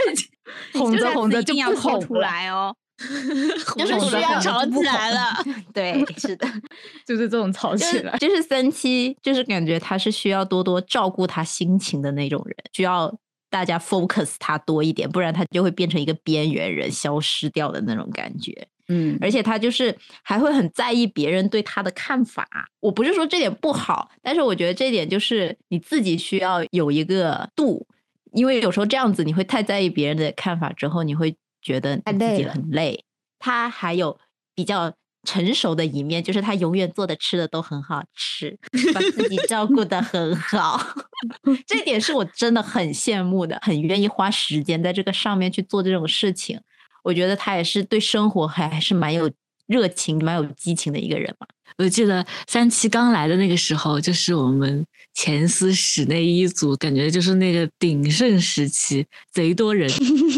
[0.77, 2.75] 哄着哄着就不哄出来哦。
[3.77, 6.47] 就是需要吵起来了， 对，是的，
[7.07, 13.13] 就是这种吵起来，就是三七，就是感觉他是需要多多照顾他心情的那种人，需要
[13.51, 18.67] 大家 focus 他多一点，不然他就会变成一个边缘人，消失掉的那种感觉。
[18.89, 22.47] 嗯，而且他就是还会很在意别人对他的看法。
[22.81, 27.87] 我不是说这点不好，但是我觉得这点就是你自己需要有一个度，
[28.33, 31.35] 因为有时候这样子你会太在意别人的看法之后，你会。
[31.65, 33.03] 觉得自己很累，
[33.41, 34.17] 他还有
[34.55, 34.93] 比较
[35.25, 38.57] 成熟的一面，就是他永远做的吃的都很好吃，
[38.93, 40.79] 把自己照顾的很好，
[41.67, 46.61] 这点是我真的很羡慕的，很愿意花时间在这个上面去做这种事情。
[47.03, 49.31] 我觉得他也是对生活还还是蛮有
[49.67, 51.47] 热情、蛮有激情的一个人嘛。
[51.79, 59.89] 我记得三七刚来的那个时候，就是我们前司室内一组，感觉就是那个鼎盛时期，贼多人，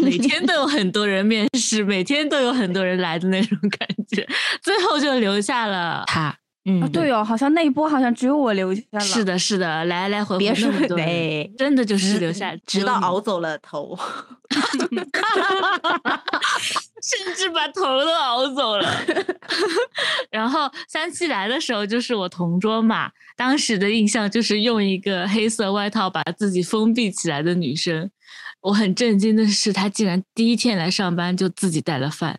[0.03, 4.27] 每天都有很多人面试，每天都有很多人来的那种感觉，
[4.61, 6.37] 最后就留下了他。
[6.69, 8.99] 嗯，对哦，好像那一波好像只有我留下了。
[8.99, 13.97] 是的，是的，来来回回别说对，真的就是留下，直到熬走了头，
[17.01, 18.85] 甚至把头都熬走了。
[20.29, 28.11] 然后三七来的时候就是我同桌嘛，当时的印象就是用一个黑色外套把自己封闭起来的女生。
[28.59, 32.37] 我很震惊的是，她竟然第一天来上班就自己带了饭。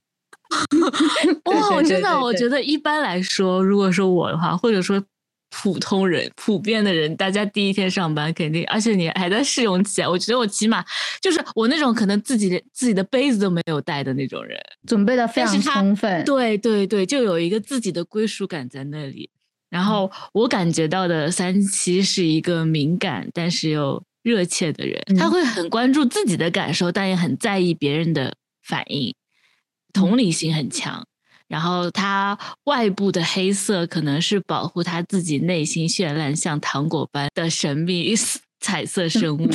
[1.45, 5.03] 哇，我真的，我觉得一般来说，如果说我的话，或者说
[5.51, 10.85] 普通人、普遍的人，大家第一天上班肯定，而且你还在试用期，我觉得我起码
[11.21, 19.31] 就是我那种可能自己自己的杯子都没有带的那种人，准备的非常充分，对对对，就有一个自己的归属感在那里。
[19.71, 29.15] 然后我感觉到的三七是一个敏感但是又热切的人，他会很关注自己的感受，但也很在意别人的反应。
[29.93, 31.05] 同理心很强，
[31.49, 38.15] 然后他外部的黑色可能是保护他自己内心绚烂像糖果般的神秘
[38.61, 39.49] 彩色生物。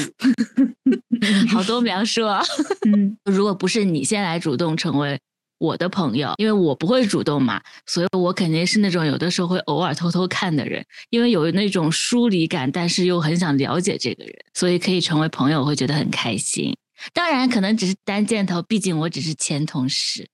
[1.50, 2.41] 好多描述啊！
[2.88, 5.17] 嗯， 如果不是你先来主动成为
[5.58, 16.76] 我的朋友，因为我不会主动嘛，所以我肯定是那种有的时候会偶尔偷偷看的人，因为有那种疏离感，但是又很想了解这个人，所以可以成为朋友，会觉得很开心。
[17.11, 20.29] 当然，可能只是单箭头，毕竟我只是前同事。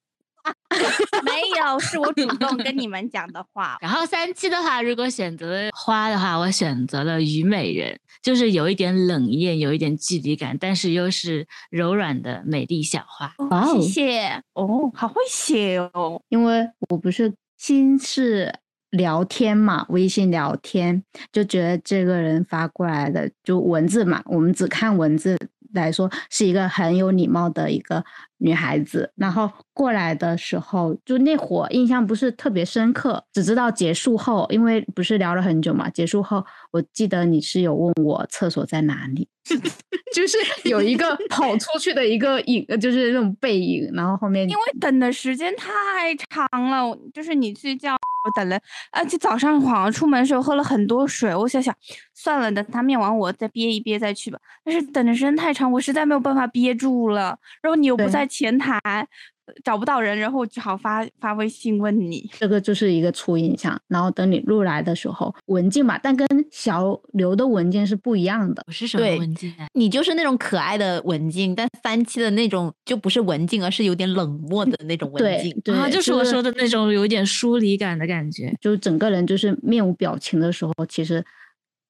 [1.24, 3.78] 没有，是我主动跟你们讲的话。
[3.82, 13.34] 然后三期的话，如果选择了花的话，我选择了虞美人，就是有一点冷艳，有一点距离感，但是又是柔软的美丽小花。
[13.50, 16.22] 哇哦谢谢哦，好会写哦。
[16.30, 18.52] 因为我不是心是
[18.92, 25.38] 聊天嘛，微信聊天，就觉得这个人发过来的就文字嘛，我们只看文字
[25.74, 28.04] 来说，是一个很有礼貌的一个
[28.40, 29.12] 女孩子。
[29.16, 39.28] 然后过来的时候，就那会儿印象不是特别深刻，只知道结束后，因为不是聊了很久嘛，结束后我记得你是有问我厕所在哪里，
[40.14, 48.60] 就是有一个 跑出去的一个影，就是那种背影，然后后面因为等的时间太长了，就是你去叫我等了，
[48.92, 51.74] 而且早上好像出门的时候喝了很多水，我想想
[52.14, 54.38] 算了，等他面完我再憋一憋再去吧。
[54.64, 57.38] 但是等的时间太长，我实在没有办法憋住了。
[57.62, 62.30] 然后你又不在前台，呃找不到人，然后我只好发发微信问你。
[62.40, 63.78] 这个就是一个初印象。
[63.88, 68.64] 然后等你入来的时候，文静嘛，但跟小刘的文静是不一样的。
[68.68, 69.68] 我是什么文静啊？
[69.74, 75.52] 你就是那种可爱的文静，但三期的那种就不是文静，而是有点冷漠的那种文静。
[75.66, 78.56] 对，啊，就是我说的那种有点疏离感的感觉。
[78.62, 81.26] 就整个人就是面无表情的时候，其实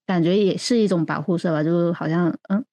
[0.05, 2.63] 感觉也是一种保护色吧，就是好像嗯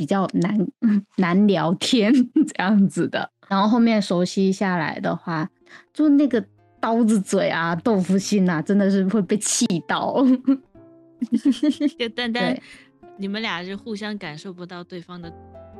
[0.00, 0.66] 比较难
[1.18, 2.10] 难聊天
[2.48, 3.30] 这样子的。
[3.48, 5.46] 然后后面熟悉下来的话，
[5.92, 6.42] 就那个
[6.80, 10.24] 刀子嘴啊、豆腐心啊，真的是会被气到。
[11.98, 12.58] 就但但
[13.18, 15.30] 你们俩是互相感受不到对方的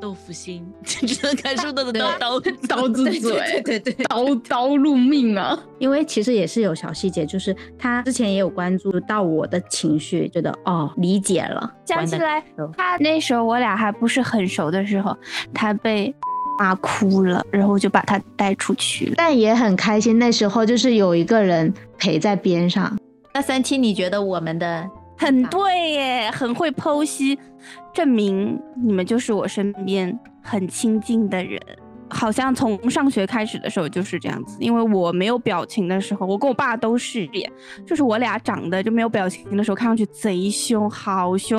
[0.01, 5.59] 豆腐心， 只能感受到的刀刀刀子嘴，对对对，刀刀入命啊！
[5.79, 11.73] 因为其实也是有小细节，就是他之前也有关注到我的情绪，觉得哦理解了。
[11.85, 12.43] 想起来，
[12.77, 15.17] 他那时候我俩还不是很熟的时候，
[15.53, 16.15] 他被
[16.59, 19.15] 骂哭了，然后就把他带出去了。
[19.17, 22.99] 但也很开心，那时候就是有一个人陪在边上。
[23.33, 24.89] 那三七你觉得我们的
[25.21, 27.39] 很对耶，很会剖析，
[27.93, 31.61] 证明你们就是我身边很亲近的人。
[32.09, 37.53] 好像从上学开始的时候就是这样子，因为我没有表情的时候，我跟我爸都是耶，
[37.87, 41.59] 就是我俩长得就没有表情的时候，看上去贼凶，好凶。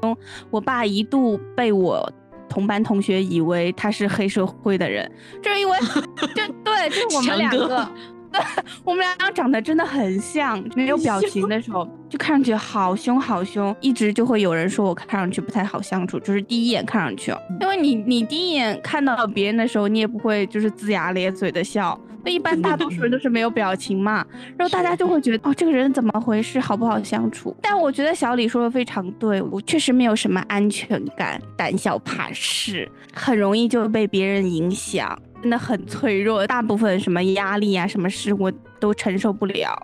[0.49, 2.11] 我爸一度被我
[2.49, 5.77] 同班同学以为他是黑社会的人，就是因为
[6.35, 7.87] 就对，就是我们两个。
[8.31, 8.41] 对，
[8.83, 24.25] 我们俩长得真的很像，没有表情的时候就看上去好凶好凶，一直就会有人说我看上去不太好相处，就是第一眼看上去哦，因为你你第一眼看到别人的时候，你也不会就是龇牙咧嘴的笑，那一般大多数人都是没有表情嘛，
[24.57, 27.55] 然后大家就会觉得哦这个人怎么回事，好不好相处？
[27.61, 35.17] 但我觉得小李说的非常对，我确实没有什么安全感，胆小怕事，很容易就被别人影响。
[35.41, 39.75] 真的很脆弱，大部分什么压力啊、什么事我都承受不了，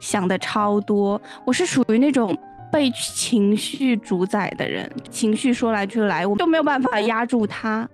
[0.00, 1.20] 想的超多。
[1.46, 2.36] 我是属于那种
[2.72, 7.88] 被情绪主宰的人，情绪说来就来，我就没有办法压住它。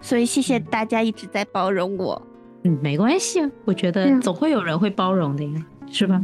[0.00, 2.20] 所以谢谢大家一直在包容我。
[2.64, 6.20] 嗯没关系啊，我觉得嗯总会有人会包容的呀，是吧？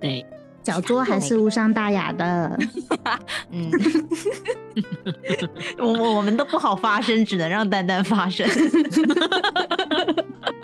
[0.00, 0.26] 对，
[0.66, 2.58] 小桌还是无伤大雅的，
[3.52, 3.70] 嗯，
[5.78, 8.44] 我我我们都不好发声，只能让丹丹发声。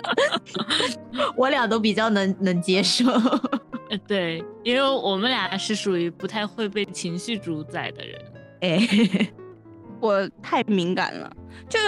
[1.37, 3.09] 我俩都比较能能接受。
[3.91, 8.21] 呃对，因为我们俩是属于不太会被情绪主宰的人。
[8.62, 9.29] 哎，
[10.01, 11.31] 我太敏感了，
[11.69, 11.79] 就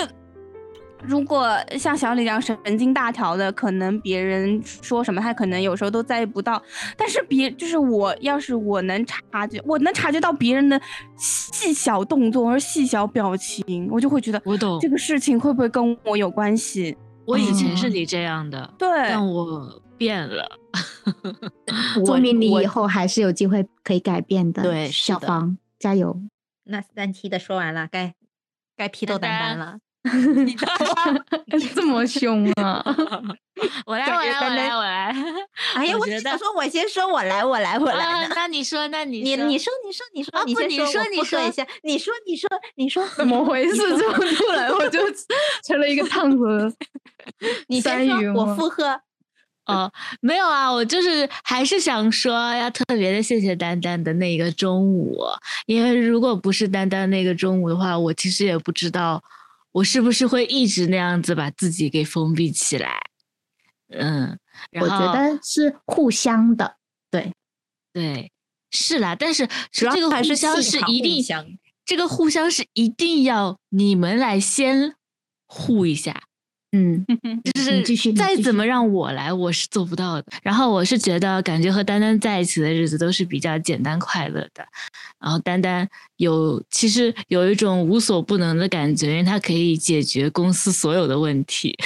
[1.07, 6.63] 如果像小李这样神经大条的，可能别人说什么，他可能有时候都在意不到。
[6.97, 10.81] 但是别就是我，要是我能察觉，我能察觉到别人的
[11.17, 16.97] 细小动作或者细小表情，我就会觉得我懂这，个事情会不会跟我有关系？
[17.27, 20.47] 我以前是哦你这样的，对，但我变了。
[22.05, 24.63] 说明你以后还是有机会可以改变的。
[24.63, 26.21] 对小芳加油！
[26.65, 28.15] 那三期的说完了，该
[28.77, 29.79] 该批斗丹丹了。
[31.75, 32.85] 这么凶啊！
[33.87, 35.17] 我来，我来，我来，我来。
[35.75, 38.29] 哎呀，我我觉得想说，我先说，我来，我来，我来。
[38.35, 43.77] 那你说，那你你说你说你说你说你说你说一下，你说你说你说 怎么回事？
[43.77, 45.01] 这么突然我就
[45.67, 46.75] 成了一个胖子。
[47.69, 49.01] 你三先说，我附和。
[49.67, 49.91] 哦，
[50.21, 55.17] 没有啊，我就是还是想说，要特别的谢谢丹丹的那个中午，
[55.65, 59.23] 因为如果不是丹丹那个中午的话，我其实也不知道
[59.75, 63.01] 我是不是会一直那样子把自己给封闭起来。
[63.89, 64.39] 嗯，
[64.81, 66.77] 我觉得是互相的，
[67.11, 67.33] 对，
[67.93, 68.33] 对，
[68.71, 71.45] 是啦，但是主要这个还是互相是一定相，
[71.85, 74.95] 这个互相是一定要你们来先
[75.47, 76.23] 互一下，
[76.77, 77.07] 嗯，
[77.55, 80.25] 就是再怎么让我来，我是做不到的。
[80.43, 84.67] 然后我是觉得，感觉和丹丹在一起的日子都是比较简单快乐的。
[85.21, 91.79] 然后丹丹有其实有一种无所不能的感觉，因为他可以解决公司所有的问题。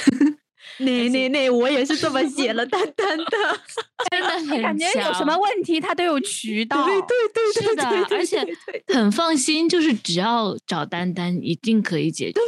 [0.80, 3.24] 那那那，我也是这么写了，丹丹的，
[4.10, 6.86] 真的很感觉有什么问题他都有渠道。
[6.86, 8.46] 对对对，是的，而且
[8.86, 12.32] 很放心，就是只要找丹丹，一定可以解决。
[12.32, 12.44] 对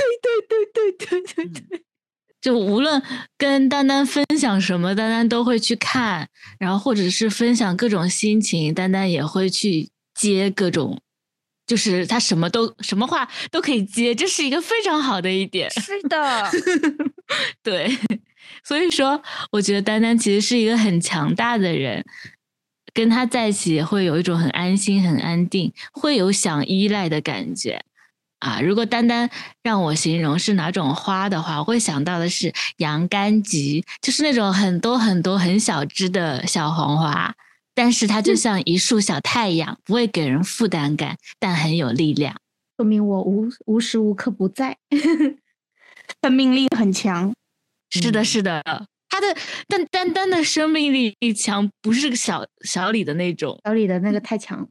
[0.00, 1.82] 对对对对对对对，
[2.40, 3.02] 就无论
[3.36, 6.28] 跟丹丹分享什么，丹丹都会去看，
[6.58, 11.00] 然后或者是分享各种心情，丹丹也会去接各种。
[11.66, 15.70] 就是他什么都什么话都可以接，这是一个非常好的一点。
[15.70, 16.50] 是的，
[17.62, 17.88] 对，
[18.64, 19.22] 所以说
[19.52, 22.04] 我觉得丹丹其实是一个很强大的人，
[22.92, 27.80] 跟他在一起也会有一种很安心、很安定，会有想依赖的感觉
[28.40, 28.60] 啊。
[28.60, 29.30] 如果单单
[29.62, 37.34] 让我形容是哪种花的话，我会想到的是洋甘菊，就是那种很多很多很小只的小黄花。
[37.72, 42.34] 但是它就像一束小太阳，不会给人负担感，但很有力量。
[42.76, 44.76] 说明我无无时无刻不在，
[46.22, 47.32] 生命力很强。
[47.90, 48.62] 是的，是的，
[49.08, 49.26] 它的
[49.68, 53.58] 但单单的生命力强，不是小小李的那种。
[53.64, 54.68] 小李的那个太强了，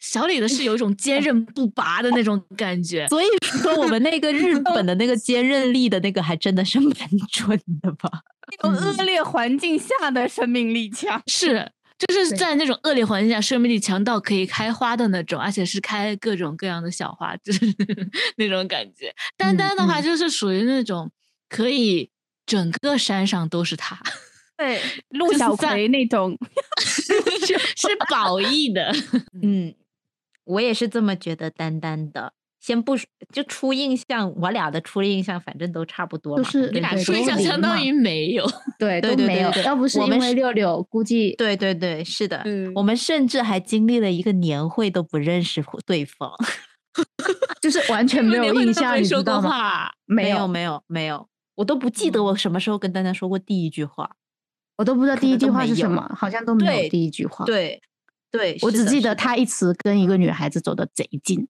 [0.00, 3.06] 小李的是有一种坚韧不拔的那种感觉。
[3.08, 3.26] 所以
[3.62, 6.92] 说，我们那个日 本的那个坚韧力的那个，还真的是蛮
[7.32, 8.10] 准的吧？
[8.60, 11.72] 那种恶劣环境下的生命力强是。
[11.98, 17.64] 就是在那种恶劣环境下，生命力强到可以开花的那种，而且是开各种各样的小花， 就是
[18.36, 19.14] 那种感觉。
[19.38, 21.10] 丹丹的话，就是属于那种
[21.48, 22.10] 可以
[22.44, 23.98] 整个山上都是他，
[24.56, 24.80] 对，
[25.10, 26.36] 陆小葵那种，
[26.80, 27.12] 是
[28.10, 28.92] 褒义的。
[29.42, 29.74] 嗯，
[30.44, 32.32] 我也是这么觉得，丹丹的。
[32.58, 38.44] 先不说，就初印象，我俩的初印象反正都差不多，就是你俩初印象相当于没有，
[38.76, 39.48] 对，都没有。
[39.64, 42.42] 要不是因为六六，估计对对对，是的，
[42.74, 46.32] 我们甚至还经历了一个年会都不认识对方，
[47.62, 49.88] 就是完全没有印象，你知道吗？
[50.04, 54.10] 没有没有没有，我都不记得我什么时候跟丹丹说过第一句话，
[54.76, 57.44] 我都不知道第一句话是什么，好像都没有第一句话。
[57.44, 57.80] 对
[58.30, 61.48] 对，我只记得他一直跟一个女孩子走的贼近。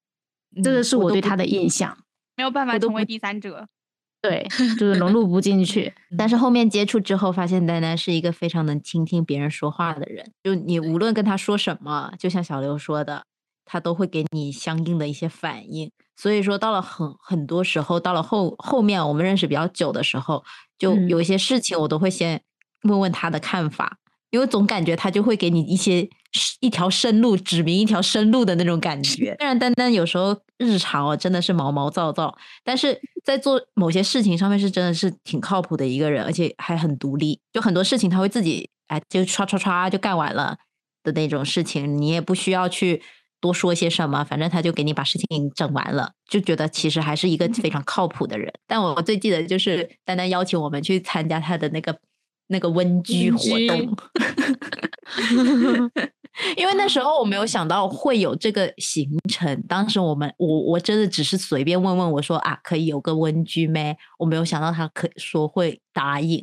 [0.63, 1.99] 这个是我对他的印象，
[2.37, 3.67] 没有办法成为第三者，
[4.23, 4.47] 对，
[4.79, 5.93] 就是融入不进去。
[6.17, 10.33] 但是后面接触之后，发现丹丹是一个非常能倾听别人说话的人。
[10.43, 13.25] 就你无论跟他说什么，就像小刘说的，
[13.65, 15.91] 他都会给你相应的一些反应。
[16.17, 20.43] 所以说，到了很很多时候，到了后后面我们认识比较久的时候，
[20.79, 22.41] 就有一些事情我都会先
[22.87, 23.99] 问问他的看法。
[24.31, 26.07] 因为总感觉他就会给你一些
[26.61, 29.35] 一条生路，指明一条生路的那种感觉。
[29.39, 37.41] 虽然丹丹有时候日常哦真的是毛毛躁躁，但是在做某些事情上面是真的是挺靠谱的一个人，而且还很独立。
[37.53, 40.57] 就很多事情他会自己哎就唰唰唰就干完了
[41.05, 43.01] 的那种事情，你也不需要去
[43.41, 48.53] 多说些什么，反正他就给你把事情整完了，就觉得其实还是一个非常靠谱的人。
[48.67, 51.97] 但我最记得就是丹丹邀请我们去参加他的那个。
[52.49, 53.97] 那个温居活动，
[56.57, 59.63] 因为那时候我没有想到会有这个行程。
[59.67, 63.97] 当时我们我我真的只是随便问问我说啊，可以有个温居咩？
[64.19, 66.39] 我没有想到他可说会答应，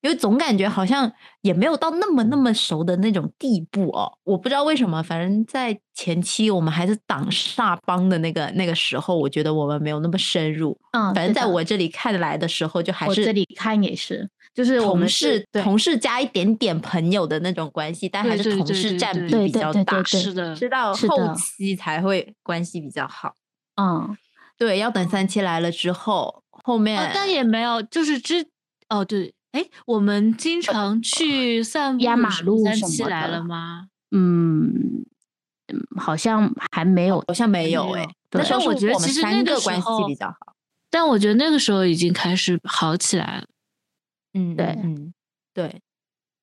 [0.00, 4.10] 因为总感觉好像也没有到那么那么熟的那种地步哦。
[4.24, 10.76] 我不知道为什么，反正在前期我们还是党煞帮的那个那个时候，我觉得我们没有那么深入。
[10.92, 14.28] 嗯，反正在我这里看来的时候，就还是这里看也是。
[14.54, 20.00] 就是同事，同事加一点点朋友的那种关系，但还是同事占比比较大。
[20.04, 23.34] 是的，直到后期才会关系比较好。
[23.76, 24.16] 嗯，
[24.56, 28.46] 对，要等三期来了之后，后面但也没有，就是之
[28.88, 33.88] 哦对，哎，我们经常去散压马路三期来了吗？
[34.12, 35.04] 嗯，
[35.96, 38.06] 好像还没有，好像没有哎。
[38.30, 40.54] 但是我觉得其实那个关系比较好，
[40.88, 43.44] 但我觉得那个时候已经开始好起来了。
[44.34, 45.14] 嗯，对，嗯，
[45.54, 45.80] 对，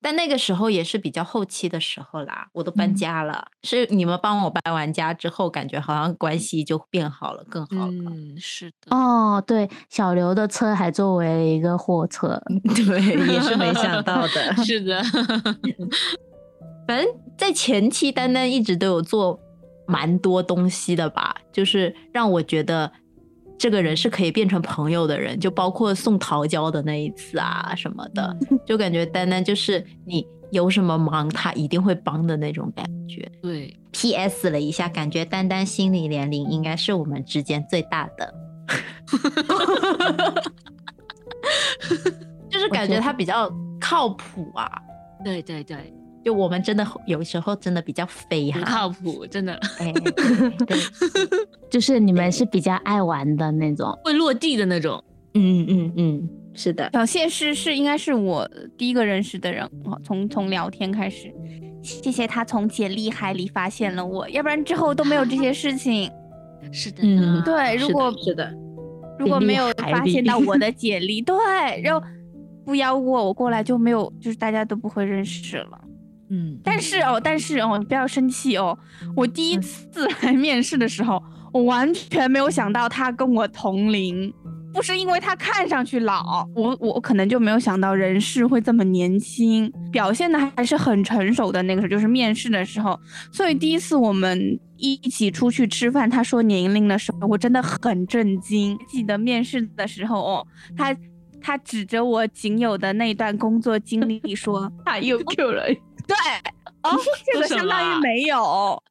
[0.02, 7.92] 但那个时候也是比较后期的时候啦，我都搬家了，是你们帮我搬完家之后，感觉好像关系就变好了，更好了。
[7.92, 8.96] 嗯，是的。
[8.96, 12.42] 哦，对，小刘的车还作为一个货车，
[12.74, 14.56] 对，也是没想到的。
[14.64, 15.04] 是的，
[16.88, 19.40] 反正在前期，丹丹一直都有做
[19.86, 22.92] 蛮多东西的吧，就是让我觉得。
[23.62, 28.36] 这个人是可以变成朋友的人，就包括送桃胶的那一次啊什么的，
[28.66, 33.32] 就感觉丹丹就是你有什么忙，他一定会帮的那种感觉。
[33.40, 34.50] 对，P.S.
[34.50, 38.34] 了一下，感觉丹丹心理年龄应该是我们之间最大的。
[42.50, 43.48] 就是感觉他比较
[43.80, 44.68] 靠谱啊。
[45.24, 45.94] 对对对，
[46.24, 48.66] 就我们真的有时候真的比较飞不哈。
[48.66, 49.92] 靠谱，真的哎，
[50.68, 50.78] 对，
[51.70, 55.04] 就是你们是比较爱玩的那种，会落地的那种。
[55.34, 56.90] 嗯嗯嗯，是的。
[56.94, 61.34] 小谢是是应该是我第一个认识的人哦，从从聊天开始，
[61.82, 66.12] 谢谢他从简历海里发现了我，要不然之后都没有这些事情。
[66.72, 68.54] 是的嗯，对，如果是的，
[69.18, 71.36] 如果没有发现到我的简历， 对，
[71.82, 72.06] 然后
[72.64, 75.82] 不邀我我过来就没有，就是大家都不会认识了。
[76.32, 78.78] 嗯，但是哦，但是哦，你不要生气哦。
[79.18, 81.22] 我第一次来面试的时候，
[81.52, 84.34] 我完全没有想到他跟我同龄，
[84.74, 92.98] 不是因为他看上去老，我我可能就没有想到人事会这么年轻，表现的还是很成熟的那个时候，就是面试的时候。
[93.34, 98.80] 所以第一次我们一起出去吃饭，他说年龄的时候，我真的很震惊。
[98.88, 100.96] 记得面试的时候哦，他。
[101.42, 105.66] 他指着我仅有的那段工作经历说： “他又 Q 了。
[106.08, 106.16] ”对，
[106.84, 108.82] 哦， 这个相当于没有。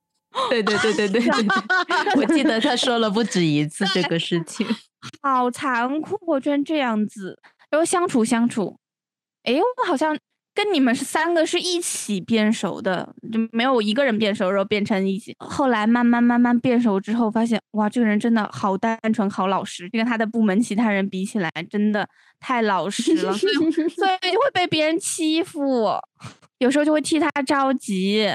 [0.48, 1.46] 对对对对对对，
[2.16, 4.66] 我记得他说了不止一次这个事情。
[5.22, 7.40] 好残酷，我居然这样子。
[7.68, 8.78] 然后相处相处，
[9.44, 10.16] 哎，我好像
[10.54, 15.34] 跟你们是三个是一起变熟的，就没有一个人变熟，然后变成一起。
[15.38, 22.06] 后来慢慢慢慢变熟之后，发现哇，这个人真的好单纯，好老实，跟他的部门其他人比起来，真的
[22.40, 23.54] 太老实了，所以
[23.90, 25.88] 所以就会被别人欺负，
[26.58, 28.28] 有时候就会替他着急。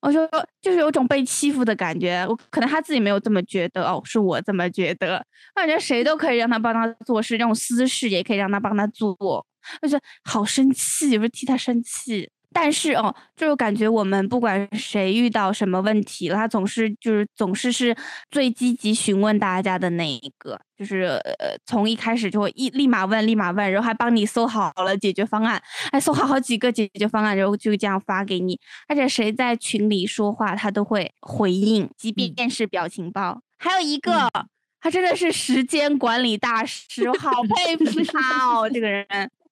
[0.00, 0.28] 我说
[0.60, 5.16] 就是有种被欺负的感觉，我可能他自己没有这么觉得哦，是我这么觉得。
[5.56, 9.44] 我感觉谁都可以让他帮他做事，这种私事也可以让他帮他做，
[9.82, 12.30] 就是好生气，有时候替他生气。
[12.52, 17.94] 但是哦，就是感觉我们不管谁遇到什么问题了，他总是就是总是是
[18.30, 25.62] 最积极询问大家的那一个，就是呃从一开始就会一立马问立马问，然后还帮你搜好了解决方案，
[25.92, 28.58] 还搜好好几个解决方案，然后就这样发给你。
[28.88, 33.38] 而且谁在群里说话，他都会回应，即便是表情包。
[33.58, 34.30] 还有一个，
[34.80, 39.06] 他真的是时间管理大师，我好佩服他哦，这个人。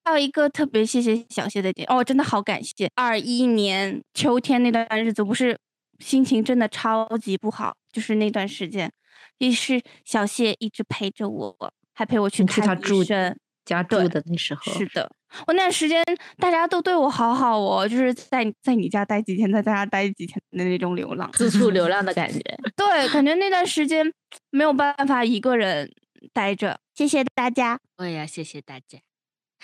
[0.04, 2.90] 还有一个特别谢谢小谢的点哦，真的好感谢。
[2.94, 5.58] 二一年秋天那段日子，不是
[5.98, 8.92] 心情真的超级不好，就是那段时间，
[9.38, 11.56] 也是小谢一直陪着我，
[11.94, 13.36] 还陪我去他住生。
[13.64, 15.10] 家住的那时候，是的，
[15.46, 16.04] 我那段时间
[16.36, 21.32] 大家都对我好好哦，就是在在你家待几天，在家待几天的那种流浪。
[21.32, 22.40] 四处流浪的感觉。
[22.76, 24.12] 对，感觉那段时间
[24.50, 25.90] 没有办法一个人
[26.34, 26.78] 待着。
[26.94, 28.98] 谢谢大家我也要谢谢大家。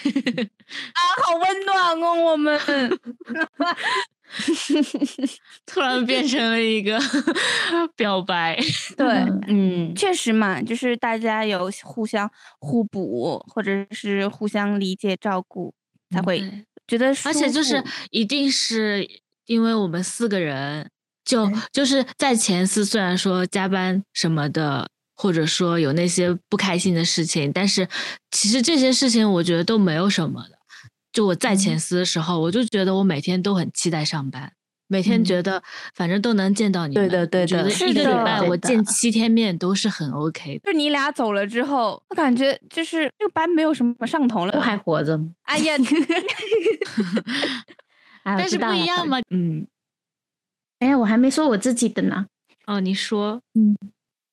[0.05, 2.59] 啊，好温暖哦，我们。
[5.67, 6.97] 突然变成了一个
[7.97, 8.57] 表白，
[8.97, 9.09] 对，
[9.49, 12.31] 嗯，确实嘛，就是大家有互相
[12.61, 15.75] 互补，或者是互相理解照顾，
[16.13, 19.05] 才会觉得而且就是一定是
[19.47, 20.89] 因为我们四个人，
[21.25, 24.89] 就就是在前四，虽然说加班什么的，
[25.21, 27.87] 或者说有那些不开心的事情，但是
[28.31, 30.59] 其实这些事情我觉得都没有什么的。
[31.13, 34.51] 就我在前司的时候，我就觉得我每天都很期待上班，
[34.89, 35.63] 每天觉得
[35.95, 37.07] 反正都能见到你们。
[37.07, 40.73] 对的对我觉的得一个礼拜我见七天面都是很 OK 的。
[40.73, 44.53] 就你俩走了之后，我感觉就是这个班没有什么上头了。
[44.53, 45.29] 都还活着吗？
[45.43, 45.75] 哎呀，
[48.25, 49.67] 但是不一样嘛，嗯，
[50.79, 52.25] 哎，我还没说我自己的呢。
[52.67, 53.43] 哦，你说，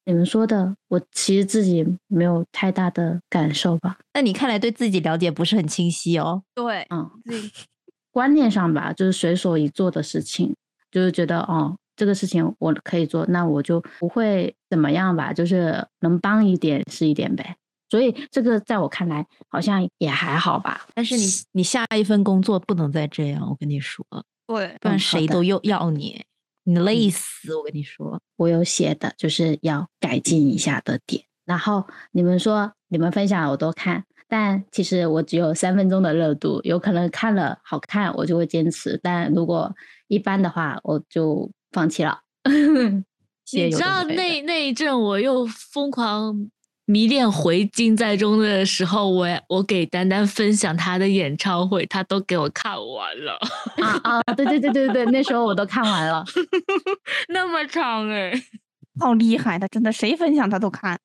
[0.07, 3.97] 你们说的，我其实自己没有太大的感受吧。
[4.13, 6.41] 那你看来对自己了解不是很清晰哦。
[6.55, 7.51] 对，嗯，自己
[8.09, 10.55] 观念上吧，就是随手一做的事情，
[10.89, 17.57] 就是觉得哦，这个事情我可以做，那我就不会怎么样吧，就是能帮一点是一点呗。
[17.89, 20.87] 所以这个在我看来好像也还好吧。
[20.93, 24.05] 但是你你下一份工作不能再这样，我跟你说，
[24.47, 26.23] 对，不然谁都又要你，
[26.68, 27.55] 你累死！
[27.55, 31.24] 我跟你说，我有写的，就是要改进一下的点。
[31.45, 39.74] 然后你们说你们分享我都看，但其实我只有三分钟的热度，有可能看了好看我就会坚持，但如果
[40.09, 42.20] 一般的话我就放弃了。
[43.53, 46.49] 你知道那那一阵我又疯狂
[46.89, 53.38] 迷恋回金在中的时候，我我给丹丹分享他的演唱会，他都给我看完了，
[53.83, 56.23] 啊啊，对对对对对，那时候我都看完了。
[57.27, 58.31] 那么长哎、
[59.01, 60.97] 好厉害的，真的，谁分享他都看。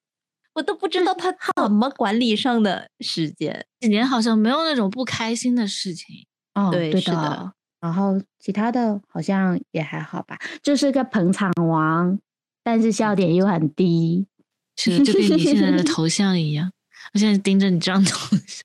[0.54, 3.66] 我都不知道他怎么管理上的时间。
[3.80, 6.26] 几年好像没有那种不开心的事情。
[6.54, 7.52] 哦，对对是的的。
[7.80, 12.16] 然后其他的好像也还好吧，就是个捧场王，
[12.62, 14.28] 但是笑点又很低。
[14.76, 16.72] 是的，就跟你现在的头像一样。
[17.14, 18.64] 我现在盯着你这张头像。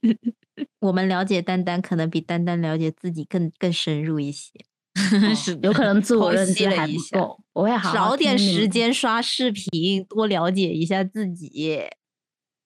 [0.80, 4.50] 我们了解丹丹，可能比丹丹了解自己更更深入一些。
[5.34, 11.80] 是有可能自我认知还不够，我会好好少点时间刷视频，多了解一下自己。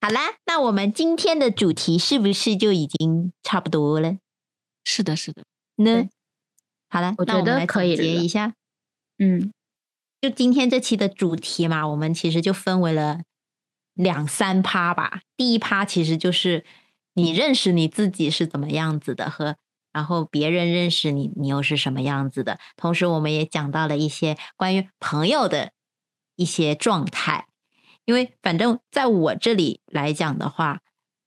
[0.01, 4.19] 好啦，那我们今天的主题是不是就已经差不多了
[4.85, 5.43] 是的，是的，
[5.77, 6.11] 呢对？
[6.91, 8.55] 好了，我觉得那们来可以结一下。
[9.19, 9.51] 嗯，
[10.21, 13.21] 就今天这期的主题嘛，我们其实就分为了
[13.95, 15.21] 两三趴吧。
[15.37, 16.64] 第一趴其实就是
[17.14, 19.57] 你认识你自己是怎么样子的，和
[19.93, 22.59] 然后别人认识你，你又是什么样子的。
[22.77, 25.73] 同时，我们也讲到了一些关于朋友的
[26.37, 27.47] 一些状态。
[28.05, 30.81] 因为反正在我这里来讲的话，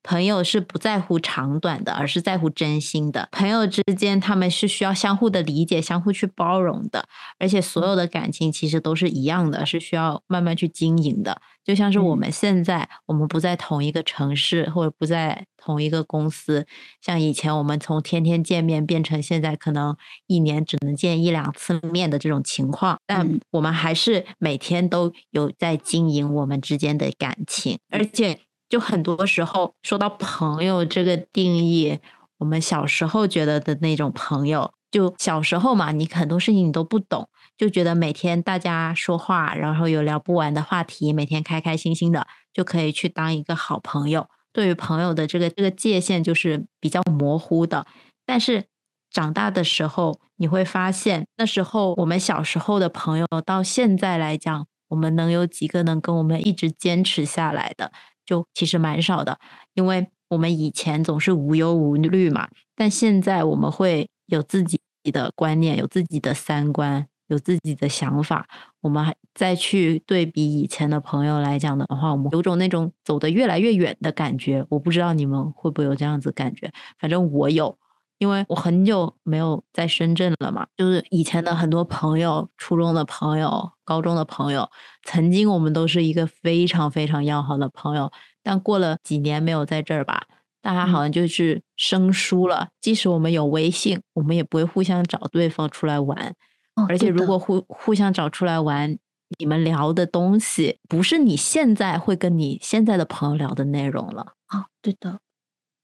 [0.04, 3.30] 朋友是不在乎长短的，而是在乎真心的。
[3.32, 7.06] 朋友之间，他们是需要相互的理解、相互去包容的。
[7.40, 11.42] 而且所有的感情其实都是一样的，是需要慢慢去经营的。
[11.64, 16.66] 就像是我嗯们现在，我们不在同一个城市，或者不在同一个公司，
[17.02, 19.96] 像以前我们从天天见面变成现在可能
[20.26, 28.40] 一年只能见一两次面的这种情况，但嗯我们还是每天都有在经营我们之间的感情，而且
[28.72, 32.00] 就很多时候说到朋友这个定义，
[32.38, 44.30] 我们小时候觉得的那种朋友，就小时候嘛，你很多事情你都不懂，就觉得每天大家说话，然后有聊不完的话题，每天开开心心的，就可以去当一个好朋友。
[44.54, 47.86] 对于朋友的这个这个界限就是比较模糊的，
[48.26, 48.64] 但是
[49.10, 57.92] 长大的时候，你会发现，那时候我们小时候的朋友，到现在来讲，我们能有几个能跟我们一直坚持下来的，
[58.32, 59.38] 就其实蛮少的。
[59.74, 64.80] 因为我们以前总是无忧无虑嘛，但现在我们会有自己
[65.12, 68.48] 的观念，有自己的三观，有自己的想法。
[68.80, 74.66] 我们还再去对比以前的朋友来讲的话，我们有种那种走得越来越远的感觉。
[74.70, 77.78] 我不知道你们会不会有这样子感觉，反正我有。
[78.22, 84.70] 因为我很久没有在深圳了嘛，就是以前的很多朋友，初中的朋友、高中的朋友，
[85.02, 88.12] 曾经我们都是一个非常非常要好的朋友，
[88.44, 90.22] 但过了几年没有在这儿吧，
[90.62, 92.70] 大家好像就是生疏了。
[92.80, 96.36] 即使我们有微信，我们也不会互相找对方出来玩，
[96.76, 98.96] 哦而且如果互互相找出来玩，
[99.40, 104.34] 你们聊的东西不是你现在会跟你现在的朋友聊的内容了。
[104.46, 105.18] 啊，对的，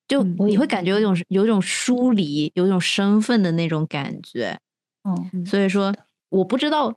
[0.08, 4.58] 就你会感觉有一种有一种疏离，有一种身份的那种感觉。
[5.04, 5.94] 嗯，所以说，
[6.30, 6.94] 我不知道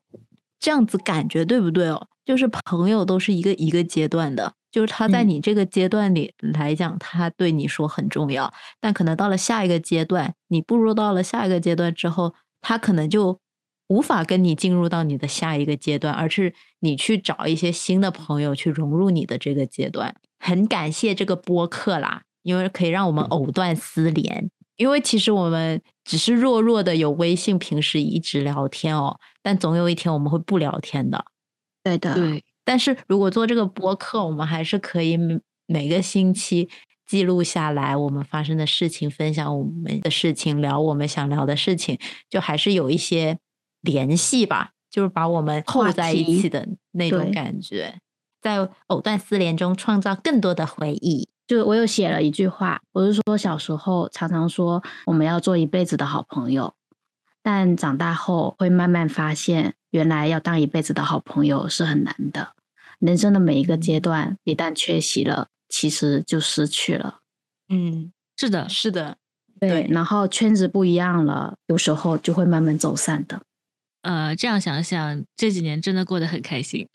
[0.59, 2.07] 这样子感觉对不对哦？
[2.25, 13.41] 就是朋友都是一个一个阶段的，就是他在嗯你这个阶段里来讲，他对你说很重要，但可能到了下一个阶段，你步入到了下一个阶段之后，他可能就
[13.89, 20.15] 无法跟你进入到你的下一个阶段，而是你去找一些新的朋友去融入你的这个阶段。
[20.39, 24.51] 很感谢这个播客啦，因为可以让我们藕断丝连。
[24.77, 31.23] 因为其实我们只是弱弱的有微信，平时一直聊天哦，但总有一天我们会不聊天的。
[31.85, 36.71] 对的，对，但是如果做这个播客，我们还是可以每每个星期
[37.07, 41.99] 记录下来我们发生的事情，分享我们的事情，聊我们想聊的事情，
[42.31, 43.39] 就还是有一些
[43.83, 48.01] 联系吧，就是把我们扣在一起的那种感觉，
[48.41, 51.29] 在藕断丝连中创造更多的回忆。
[51.51, 56.73] 就我有写了一句话，我是说小时候常常说我们要做一辈子的好朋友，
[57.43, 62.53] 但长大后会慢慢发现，原来要当一辈子的好朋友是很难的。
[63.01, 67.19] 人生的每一个阶段，一旦缺席了，其实就失去了。
[67.69, 69.17] 嗯，是的，是的，
[69.59, 73.43] 对，对然后圈子不一样了，有时候就会慢慢走散的。
[74.03, 76.87] 呃，这样想想，这几年真的过得很开心，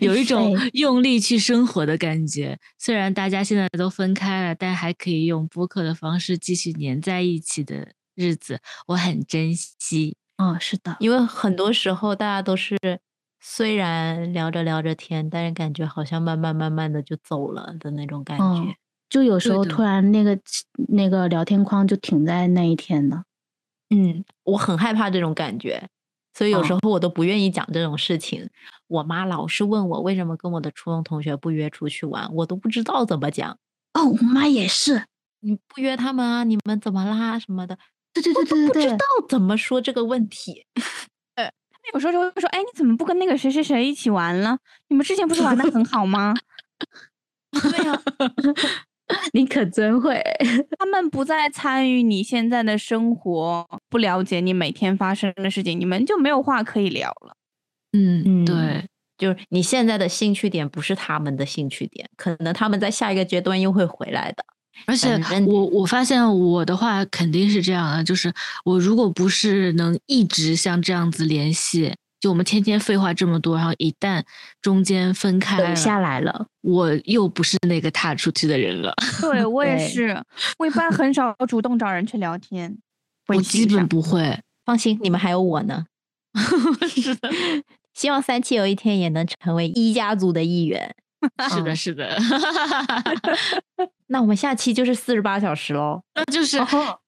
[0.00, 2.58] 有一种用力去生活的感觉。
[2.78, 10.16] 虽然大家现在都分开了，但还可以用播客的方式继续粘在一起的日子，我很珍惜。
[10.38, 12.76] 哦，是的，因为很多时候大家都是
[13.40, 18.44] 虽然聊着聊着天，但是感觉好像慢慢慢慢的就走了的那种感觉。
[18.44, 18.74] 哦
[19.12, 20.38] 就有时候突然那个
[20.88, 23.24] 那个聊天框就停在那一天了。
[23.90, 25.86] 嗯，我很害怕这种感觉，
[26.34, 28.48] 所以有时哦候我都不愿意讲这种事情。
[28.88, 33.58] 我妈老是问我为什么跟我的初中同学不约出去玩，我都不知道怎么讲。
[33.94, 35.04] 哦，我妈也是。
[35.40, 36.44] 你不约他们啊？
[36.44, 37.38] 你们怎么啦？
[37.38, 37.76] 什么的，
[38.12, 40.64] 对对对对对对不知道，怎么说这个问题。
[41.92, 44.56] 有时候就会说，哎，你怎么不跟那个谁谁谁一起玩了？
[44.88, 46.32] 你们之前不是玩的很好吗？
[47.50, 48.00] 对呀、
[49.32, 50.22] 你可真会。
[50.78, 57.34] 他们不再参与你现在的生活，不了解你每天发生的事情，你们就没有话可以聊了。
[57.92, 58.86] 嗯，嗯对，
[59.18, 64.44] 就是你现在的兴趣点不是他们的兴趣点，可能他们在下一个阶段又会回来的。
[64.86, 68.32] 而且我我发现我的话肯定是这样的，就是
[68.64, 74.22] 我如果不是能一直像这样子联系，就我们天天废话这么多，然后一旦
[74.60, 78.94] 中间分开下来了，我又不是那个踏出去的人了。
[79.20, 80.22] 对 我也是，
[80.56, 82.78] 我一般很少主动找人去聊天，
[83.26, 84.38] 我基本不会。
[84.64, 85.84] 放心，你们还有我呢。
[86.88, 87.28] 是的，
[87.92, 90.94] 希望三七有一天也能成为一家族的一员。
[91.50, 92.16] 是的，是的。
[94.06, 96.00] 那我们下期就是四十八小时喽。
[96.14, 96.58] 那就是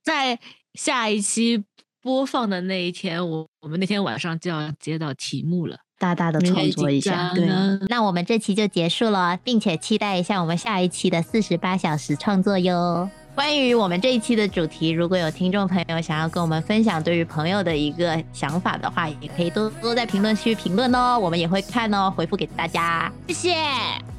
[0.03, 0.37] 在
[0.75, 1.63] 下一期
[2.05, 7.33] 播放的那一天，我我们那天晚上就要接到题目了，大大的创作一下。
[7.35, 7.49] 对，
[7.89, 13.09] 那我们这期就结束了，并且期待一下我们下一期的四十八小时创作哟。
[13.35, 23.11] 关于我们这一期的主题，如果有听众朋友想要跟我们分享对于朋友的一个想法的话，也可以多多在评论区评论哦，我们也会看哦，回复给大家。
[23.29, 23.55] 谢谢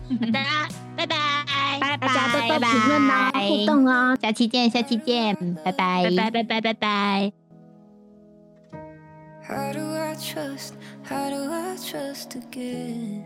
[0.33, 0.67] 大家，
[0.97, 1.15] 拜拜，
[1.79, 7.44] 拜拜，大家多多评论啊，互动哦，下期见，下期见，拜拜，拜拜，拜拜，拜拜。
[10.15, 10.75] I trust?
[11.03, 13.25] How do I trust again?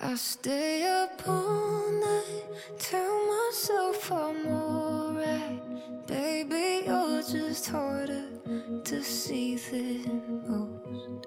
[0.00, 2.44] I stay up all night,
[2.78, 6.06] tell myself I'm alright.
[6.06, 8.24] Baby, you're just harder
[8.84, 11.26] to see than most.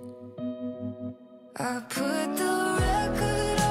[1.58, 3.64] I put the record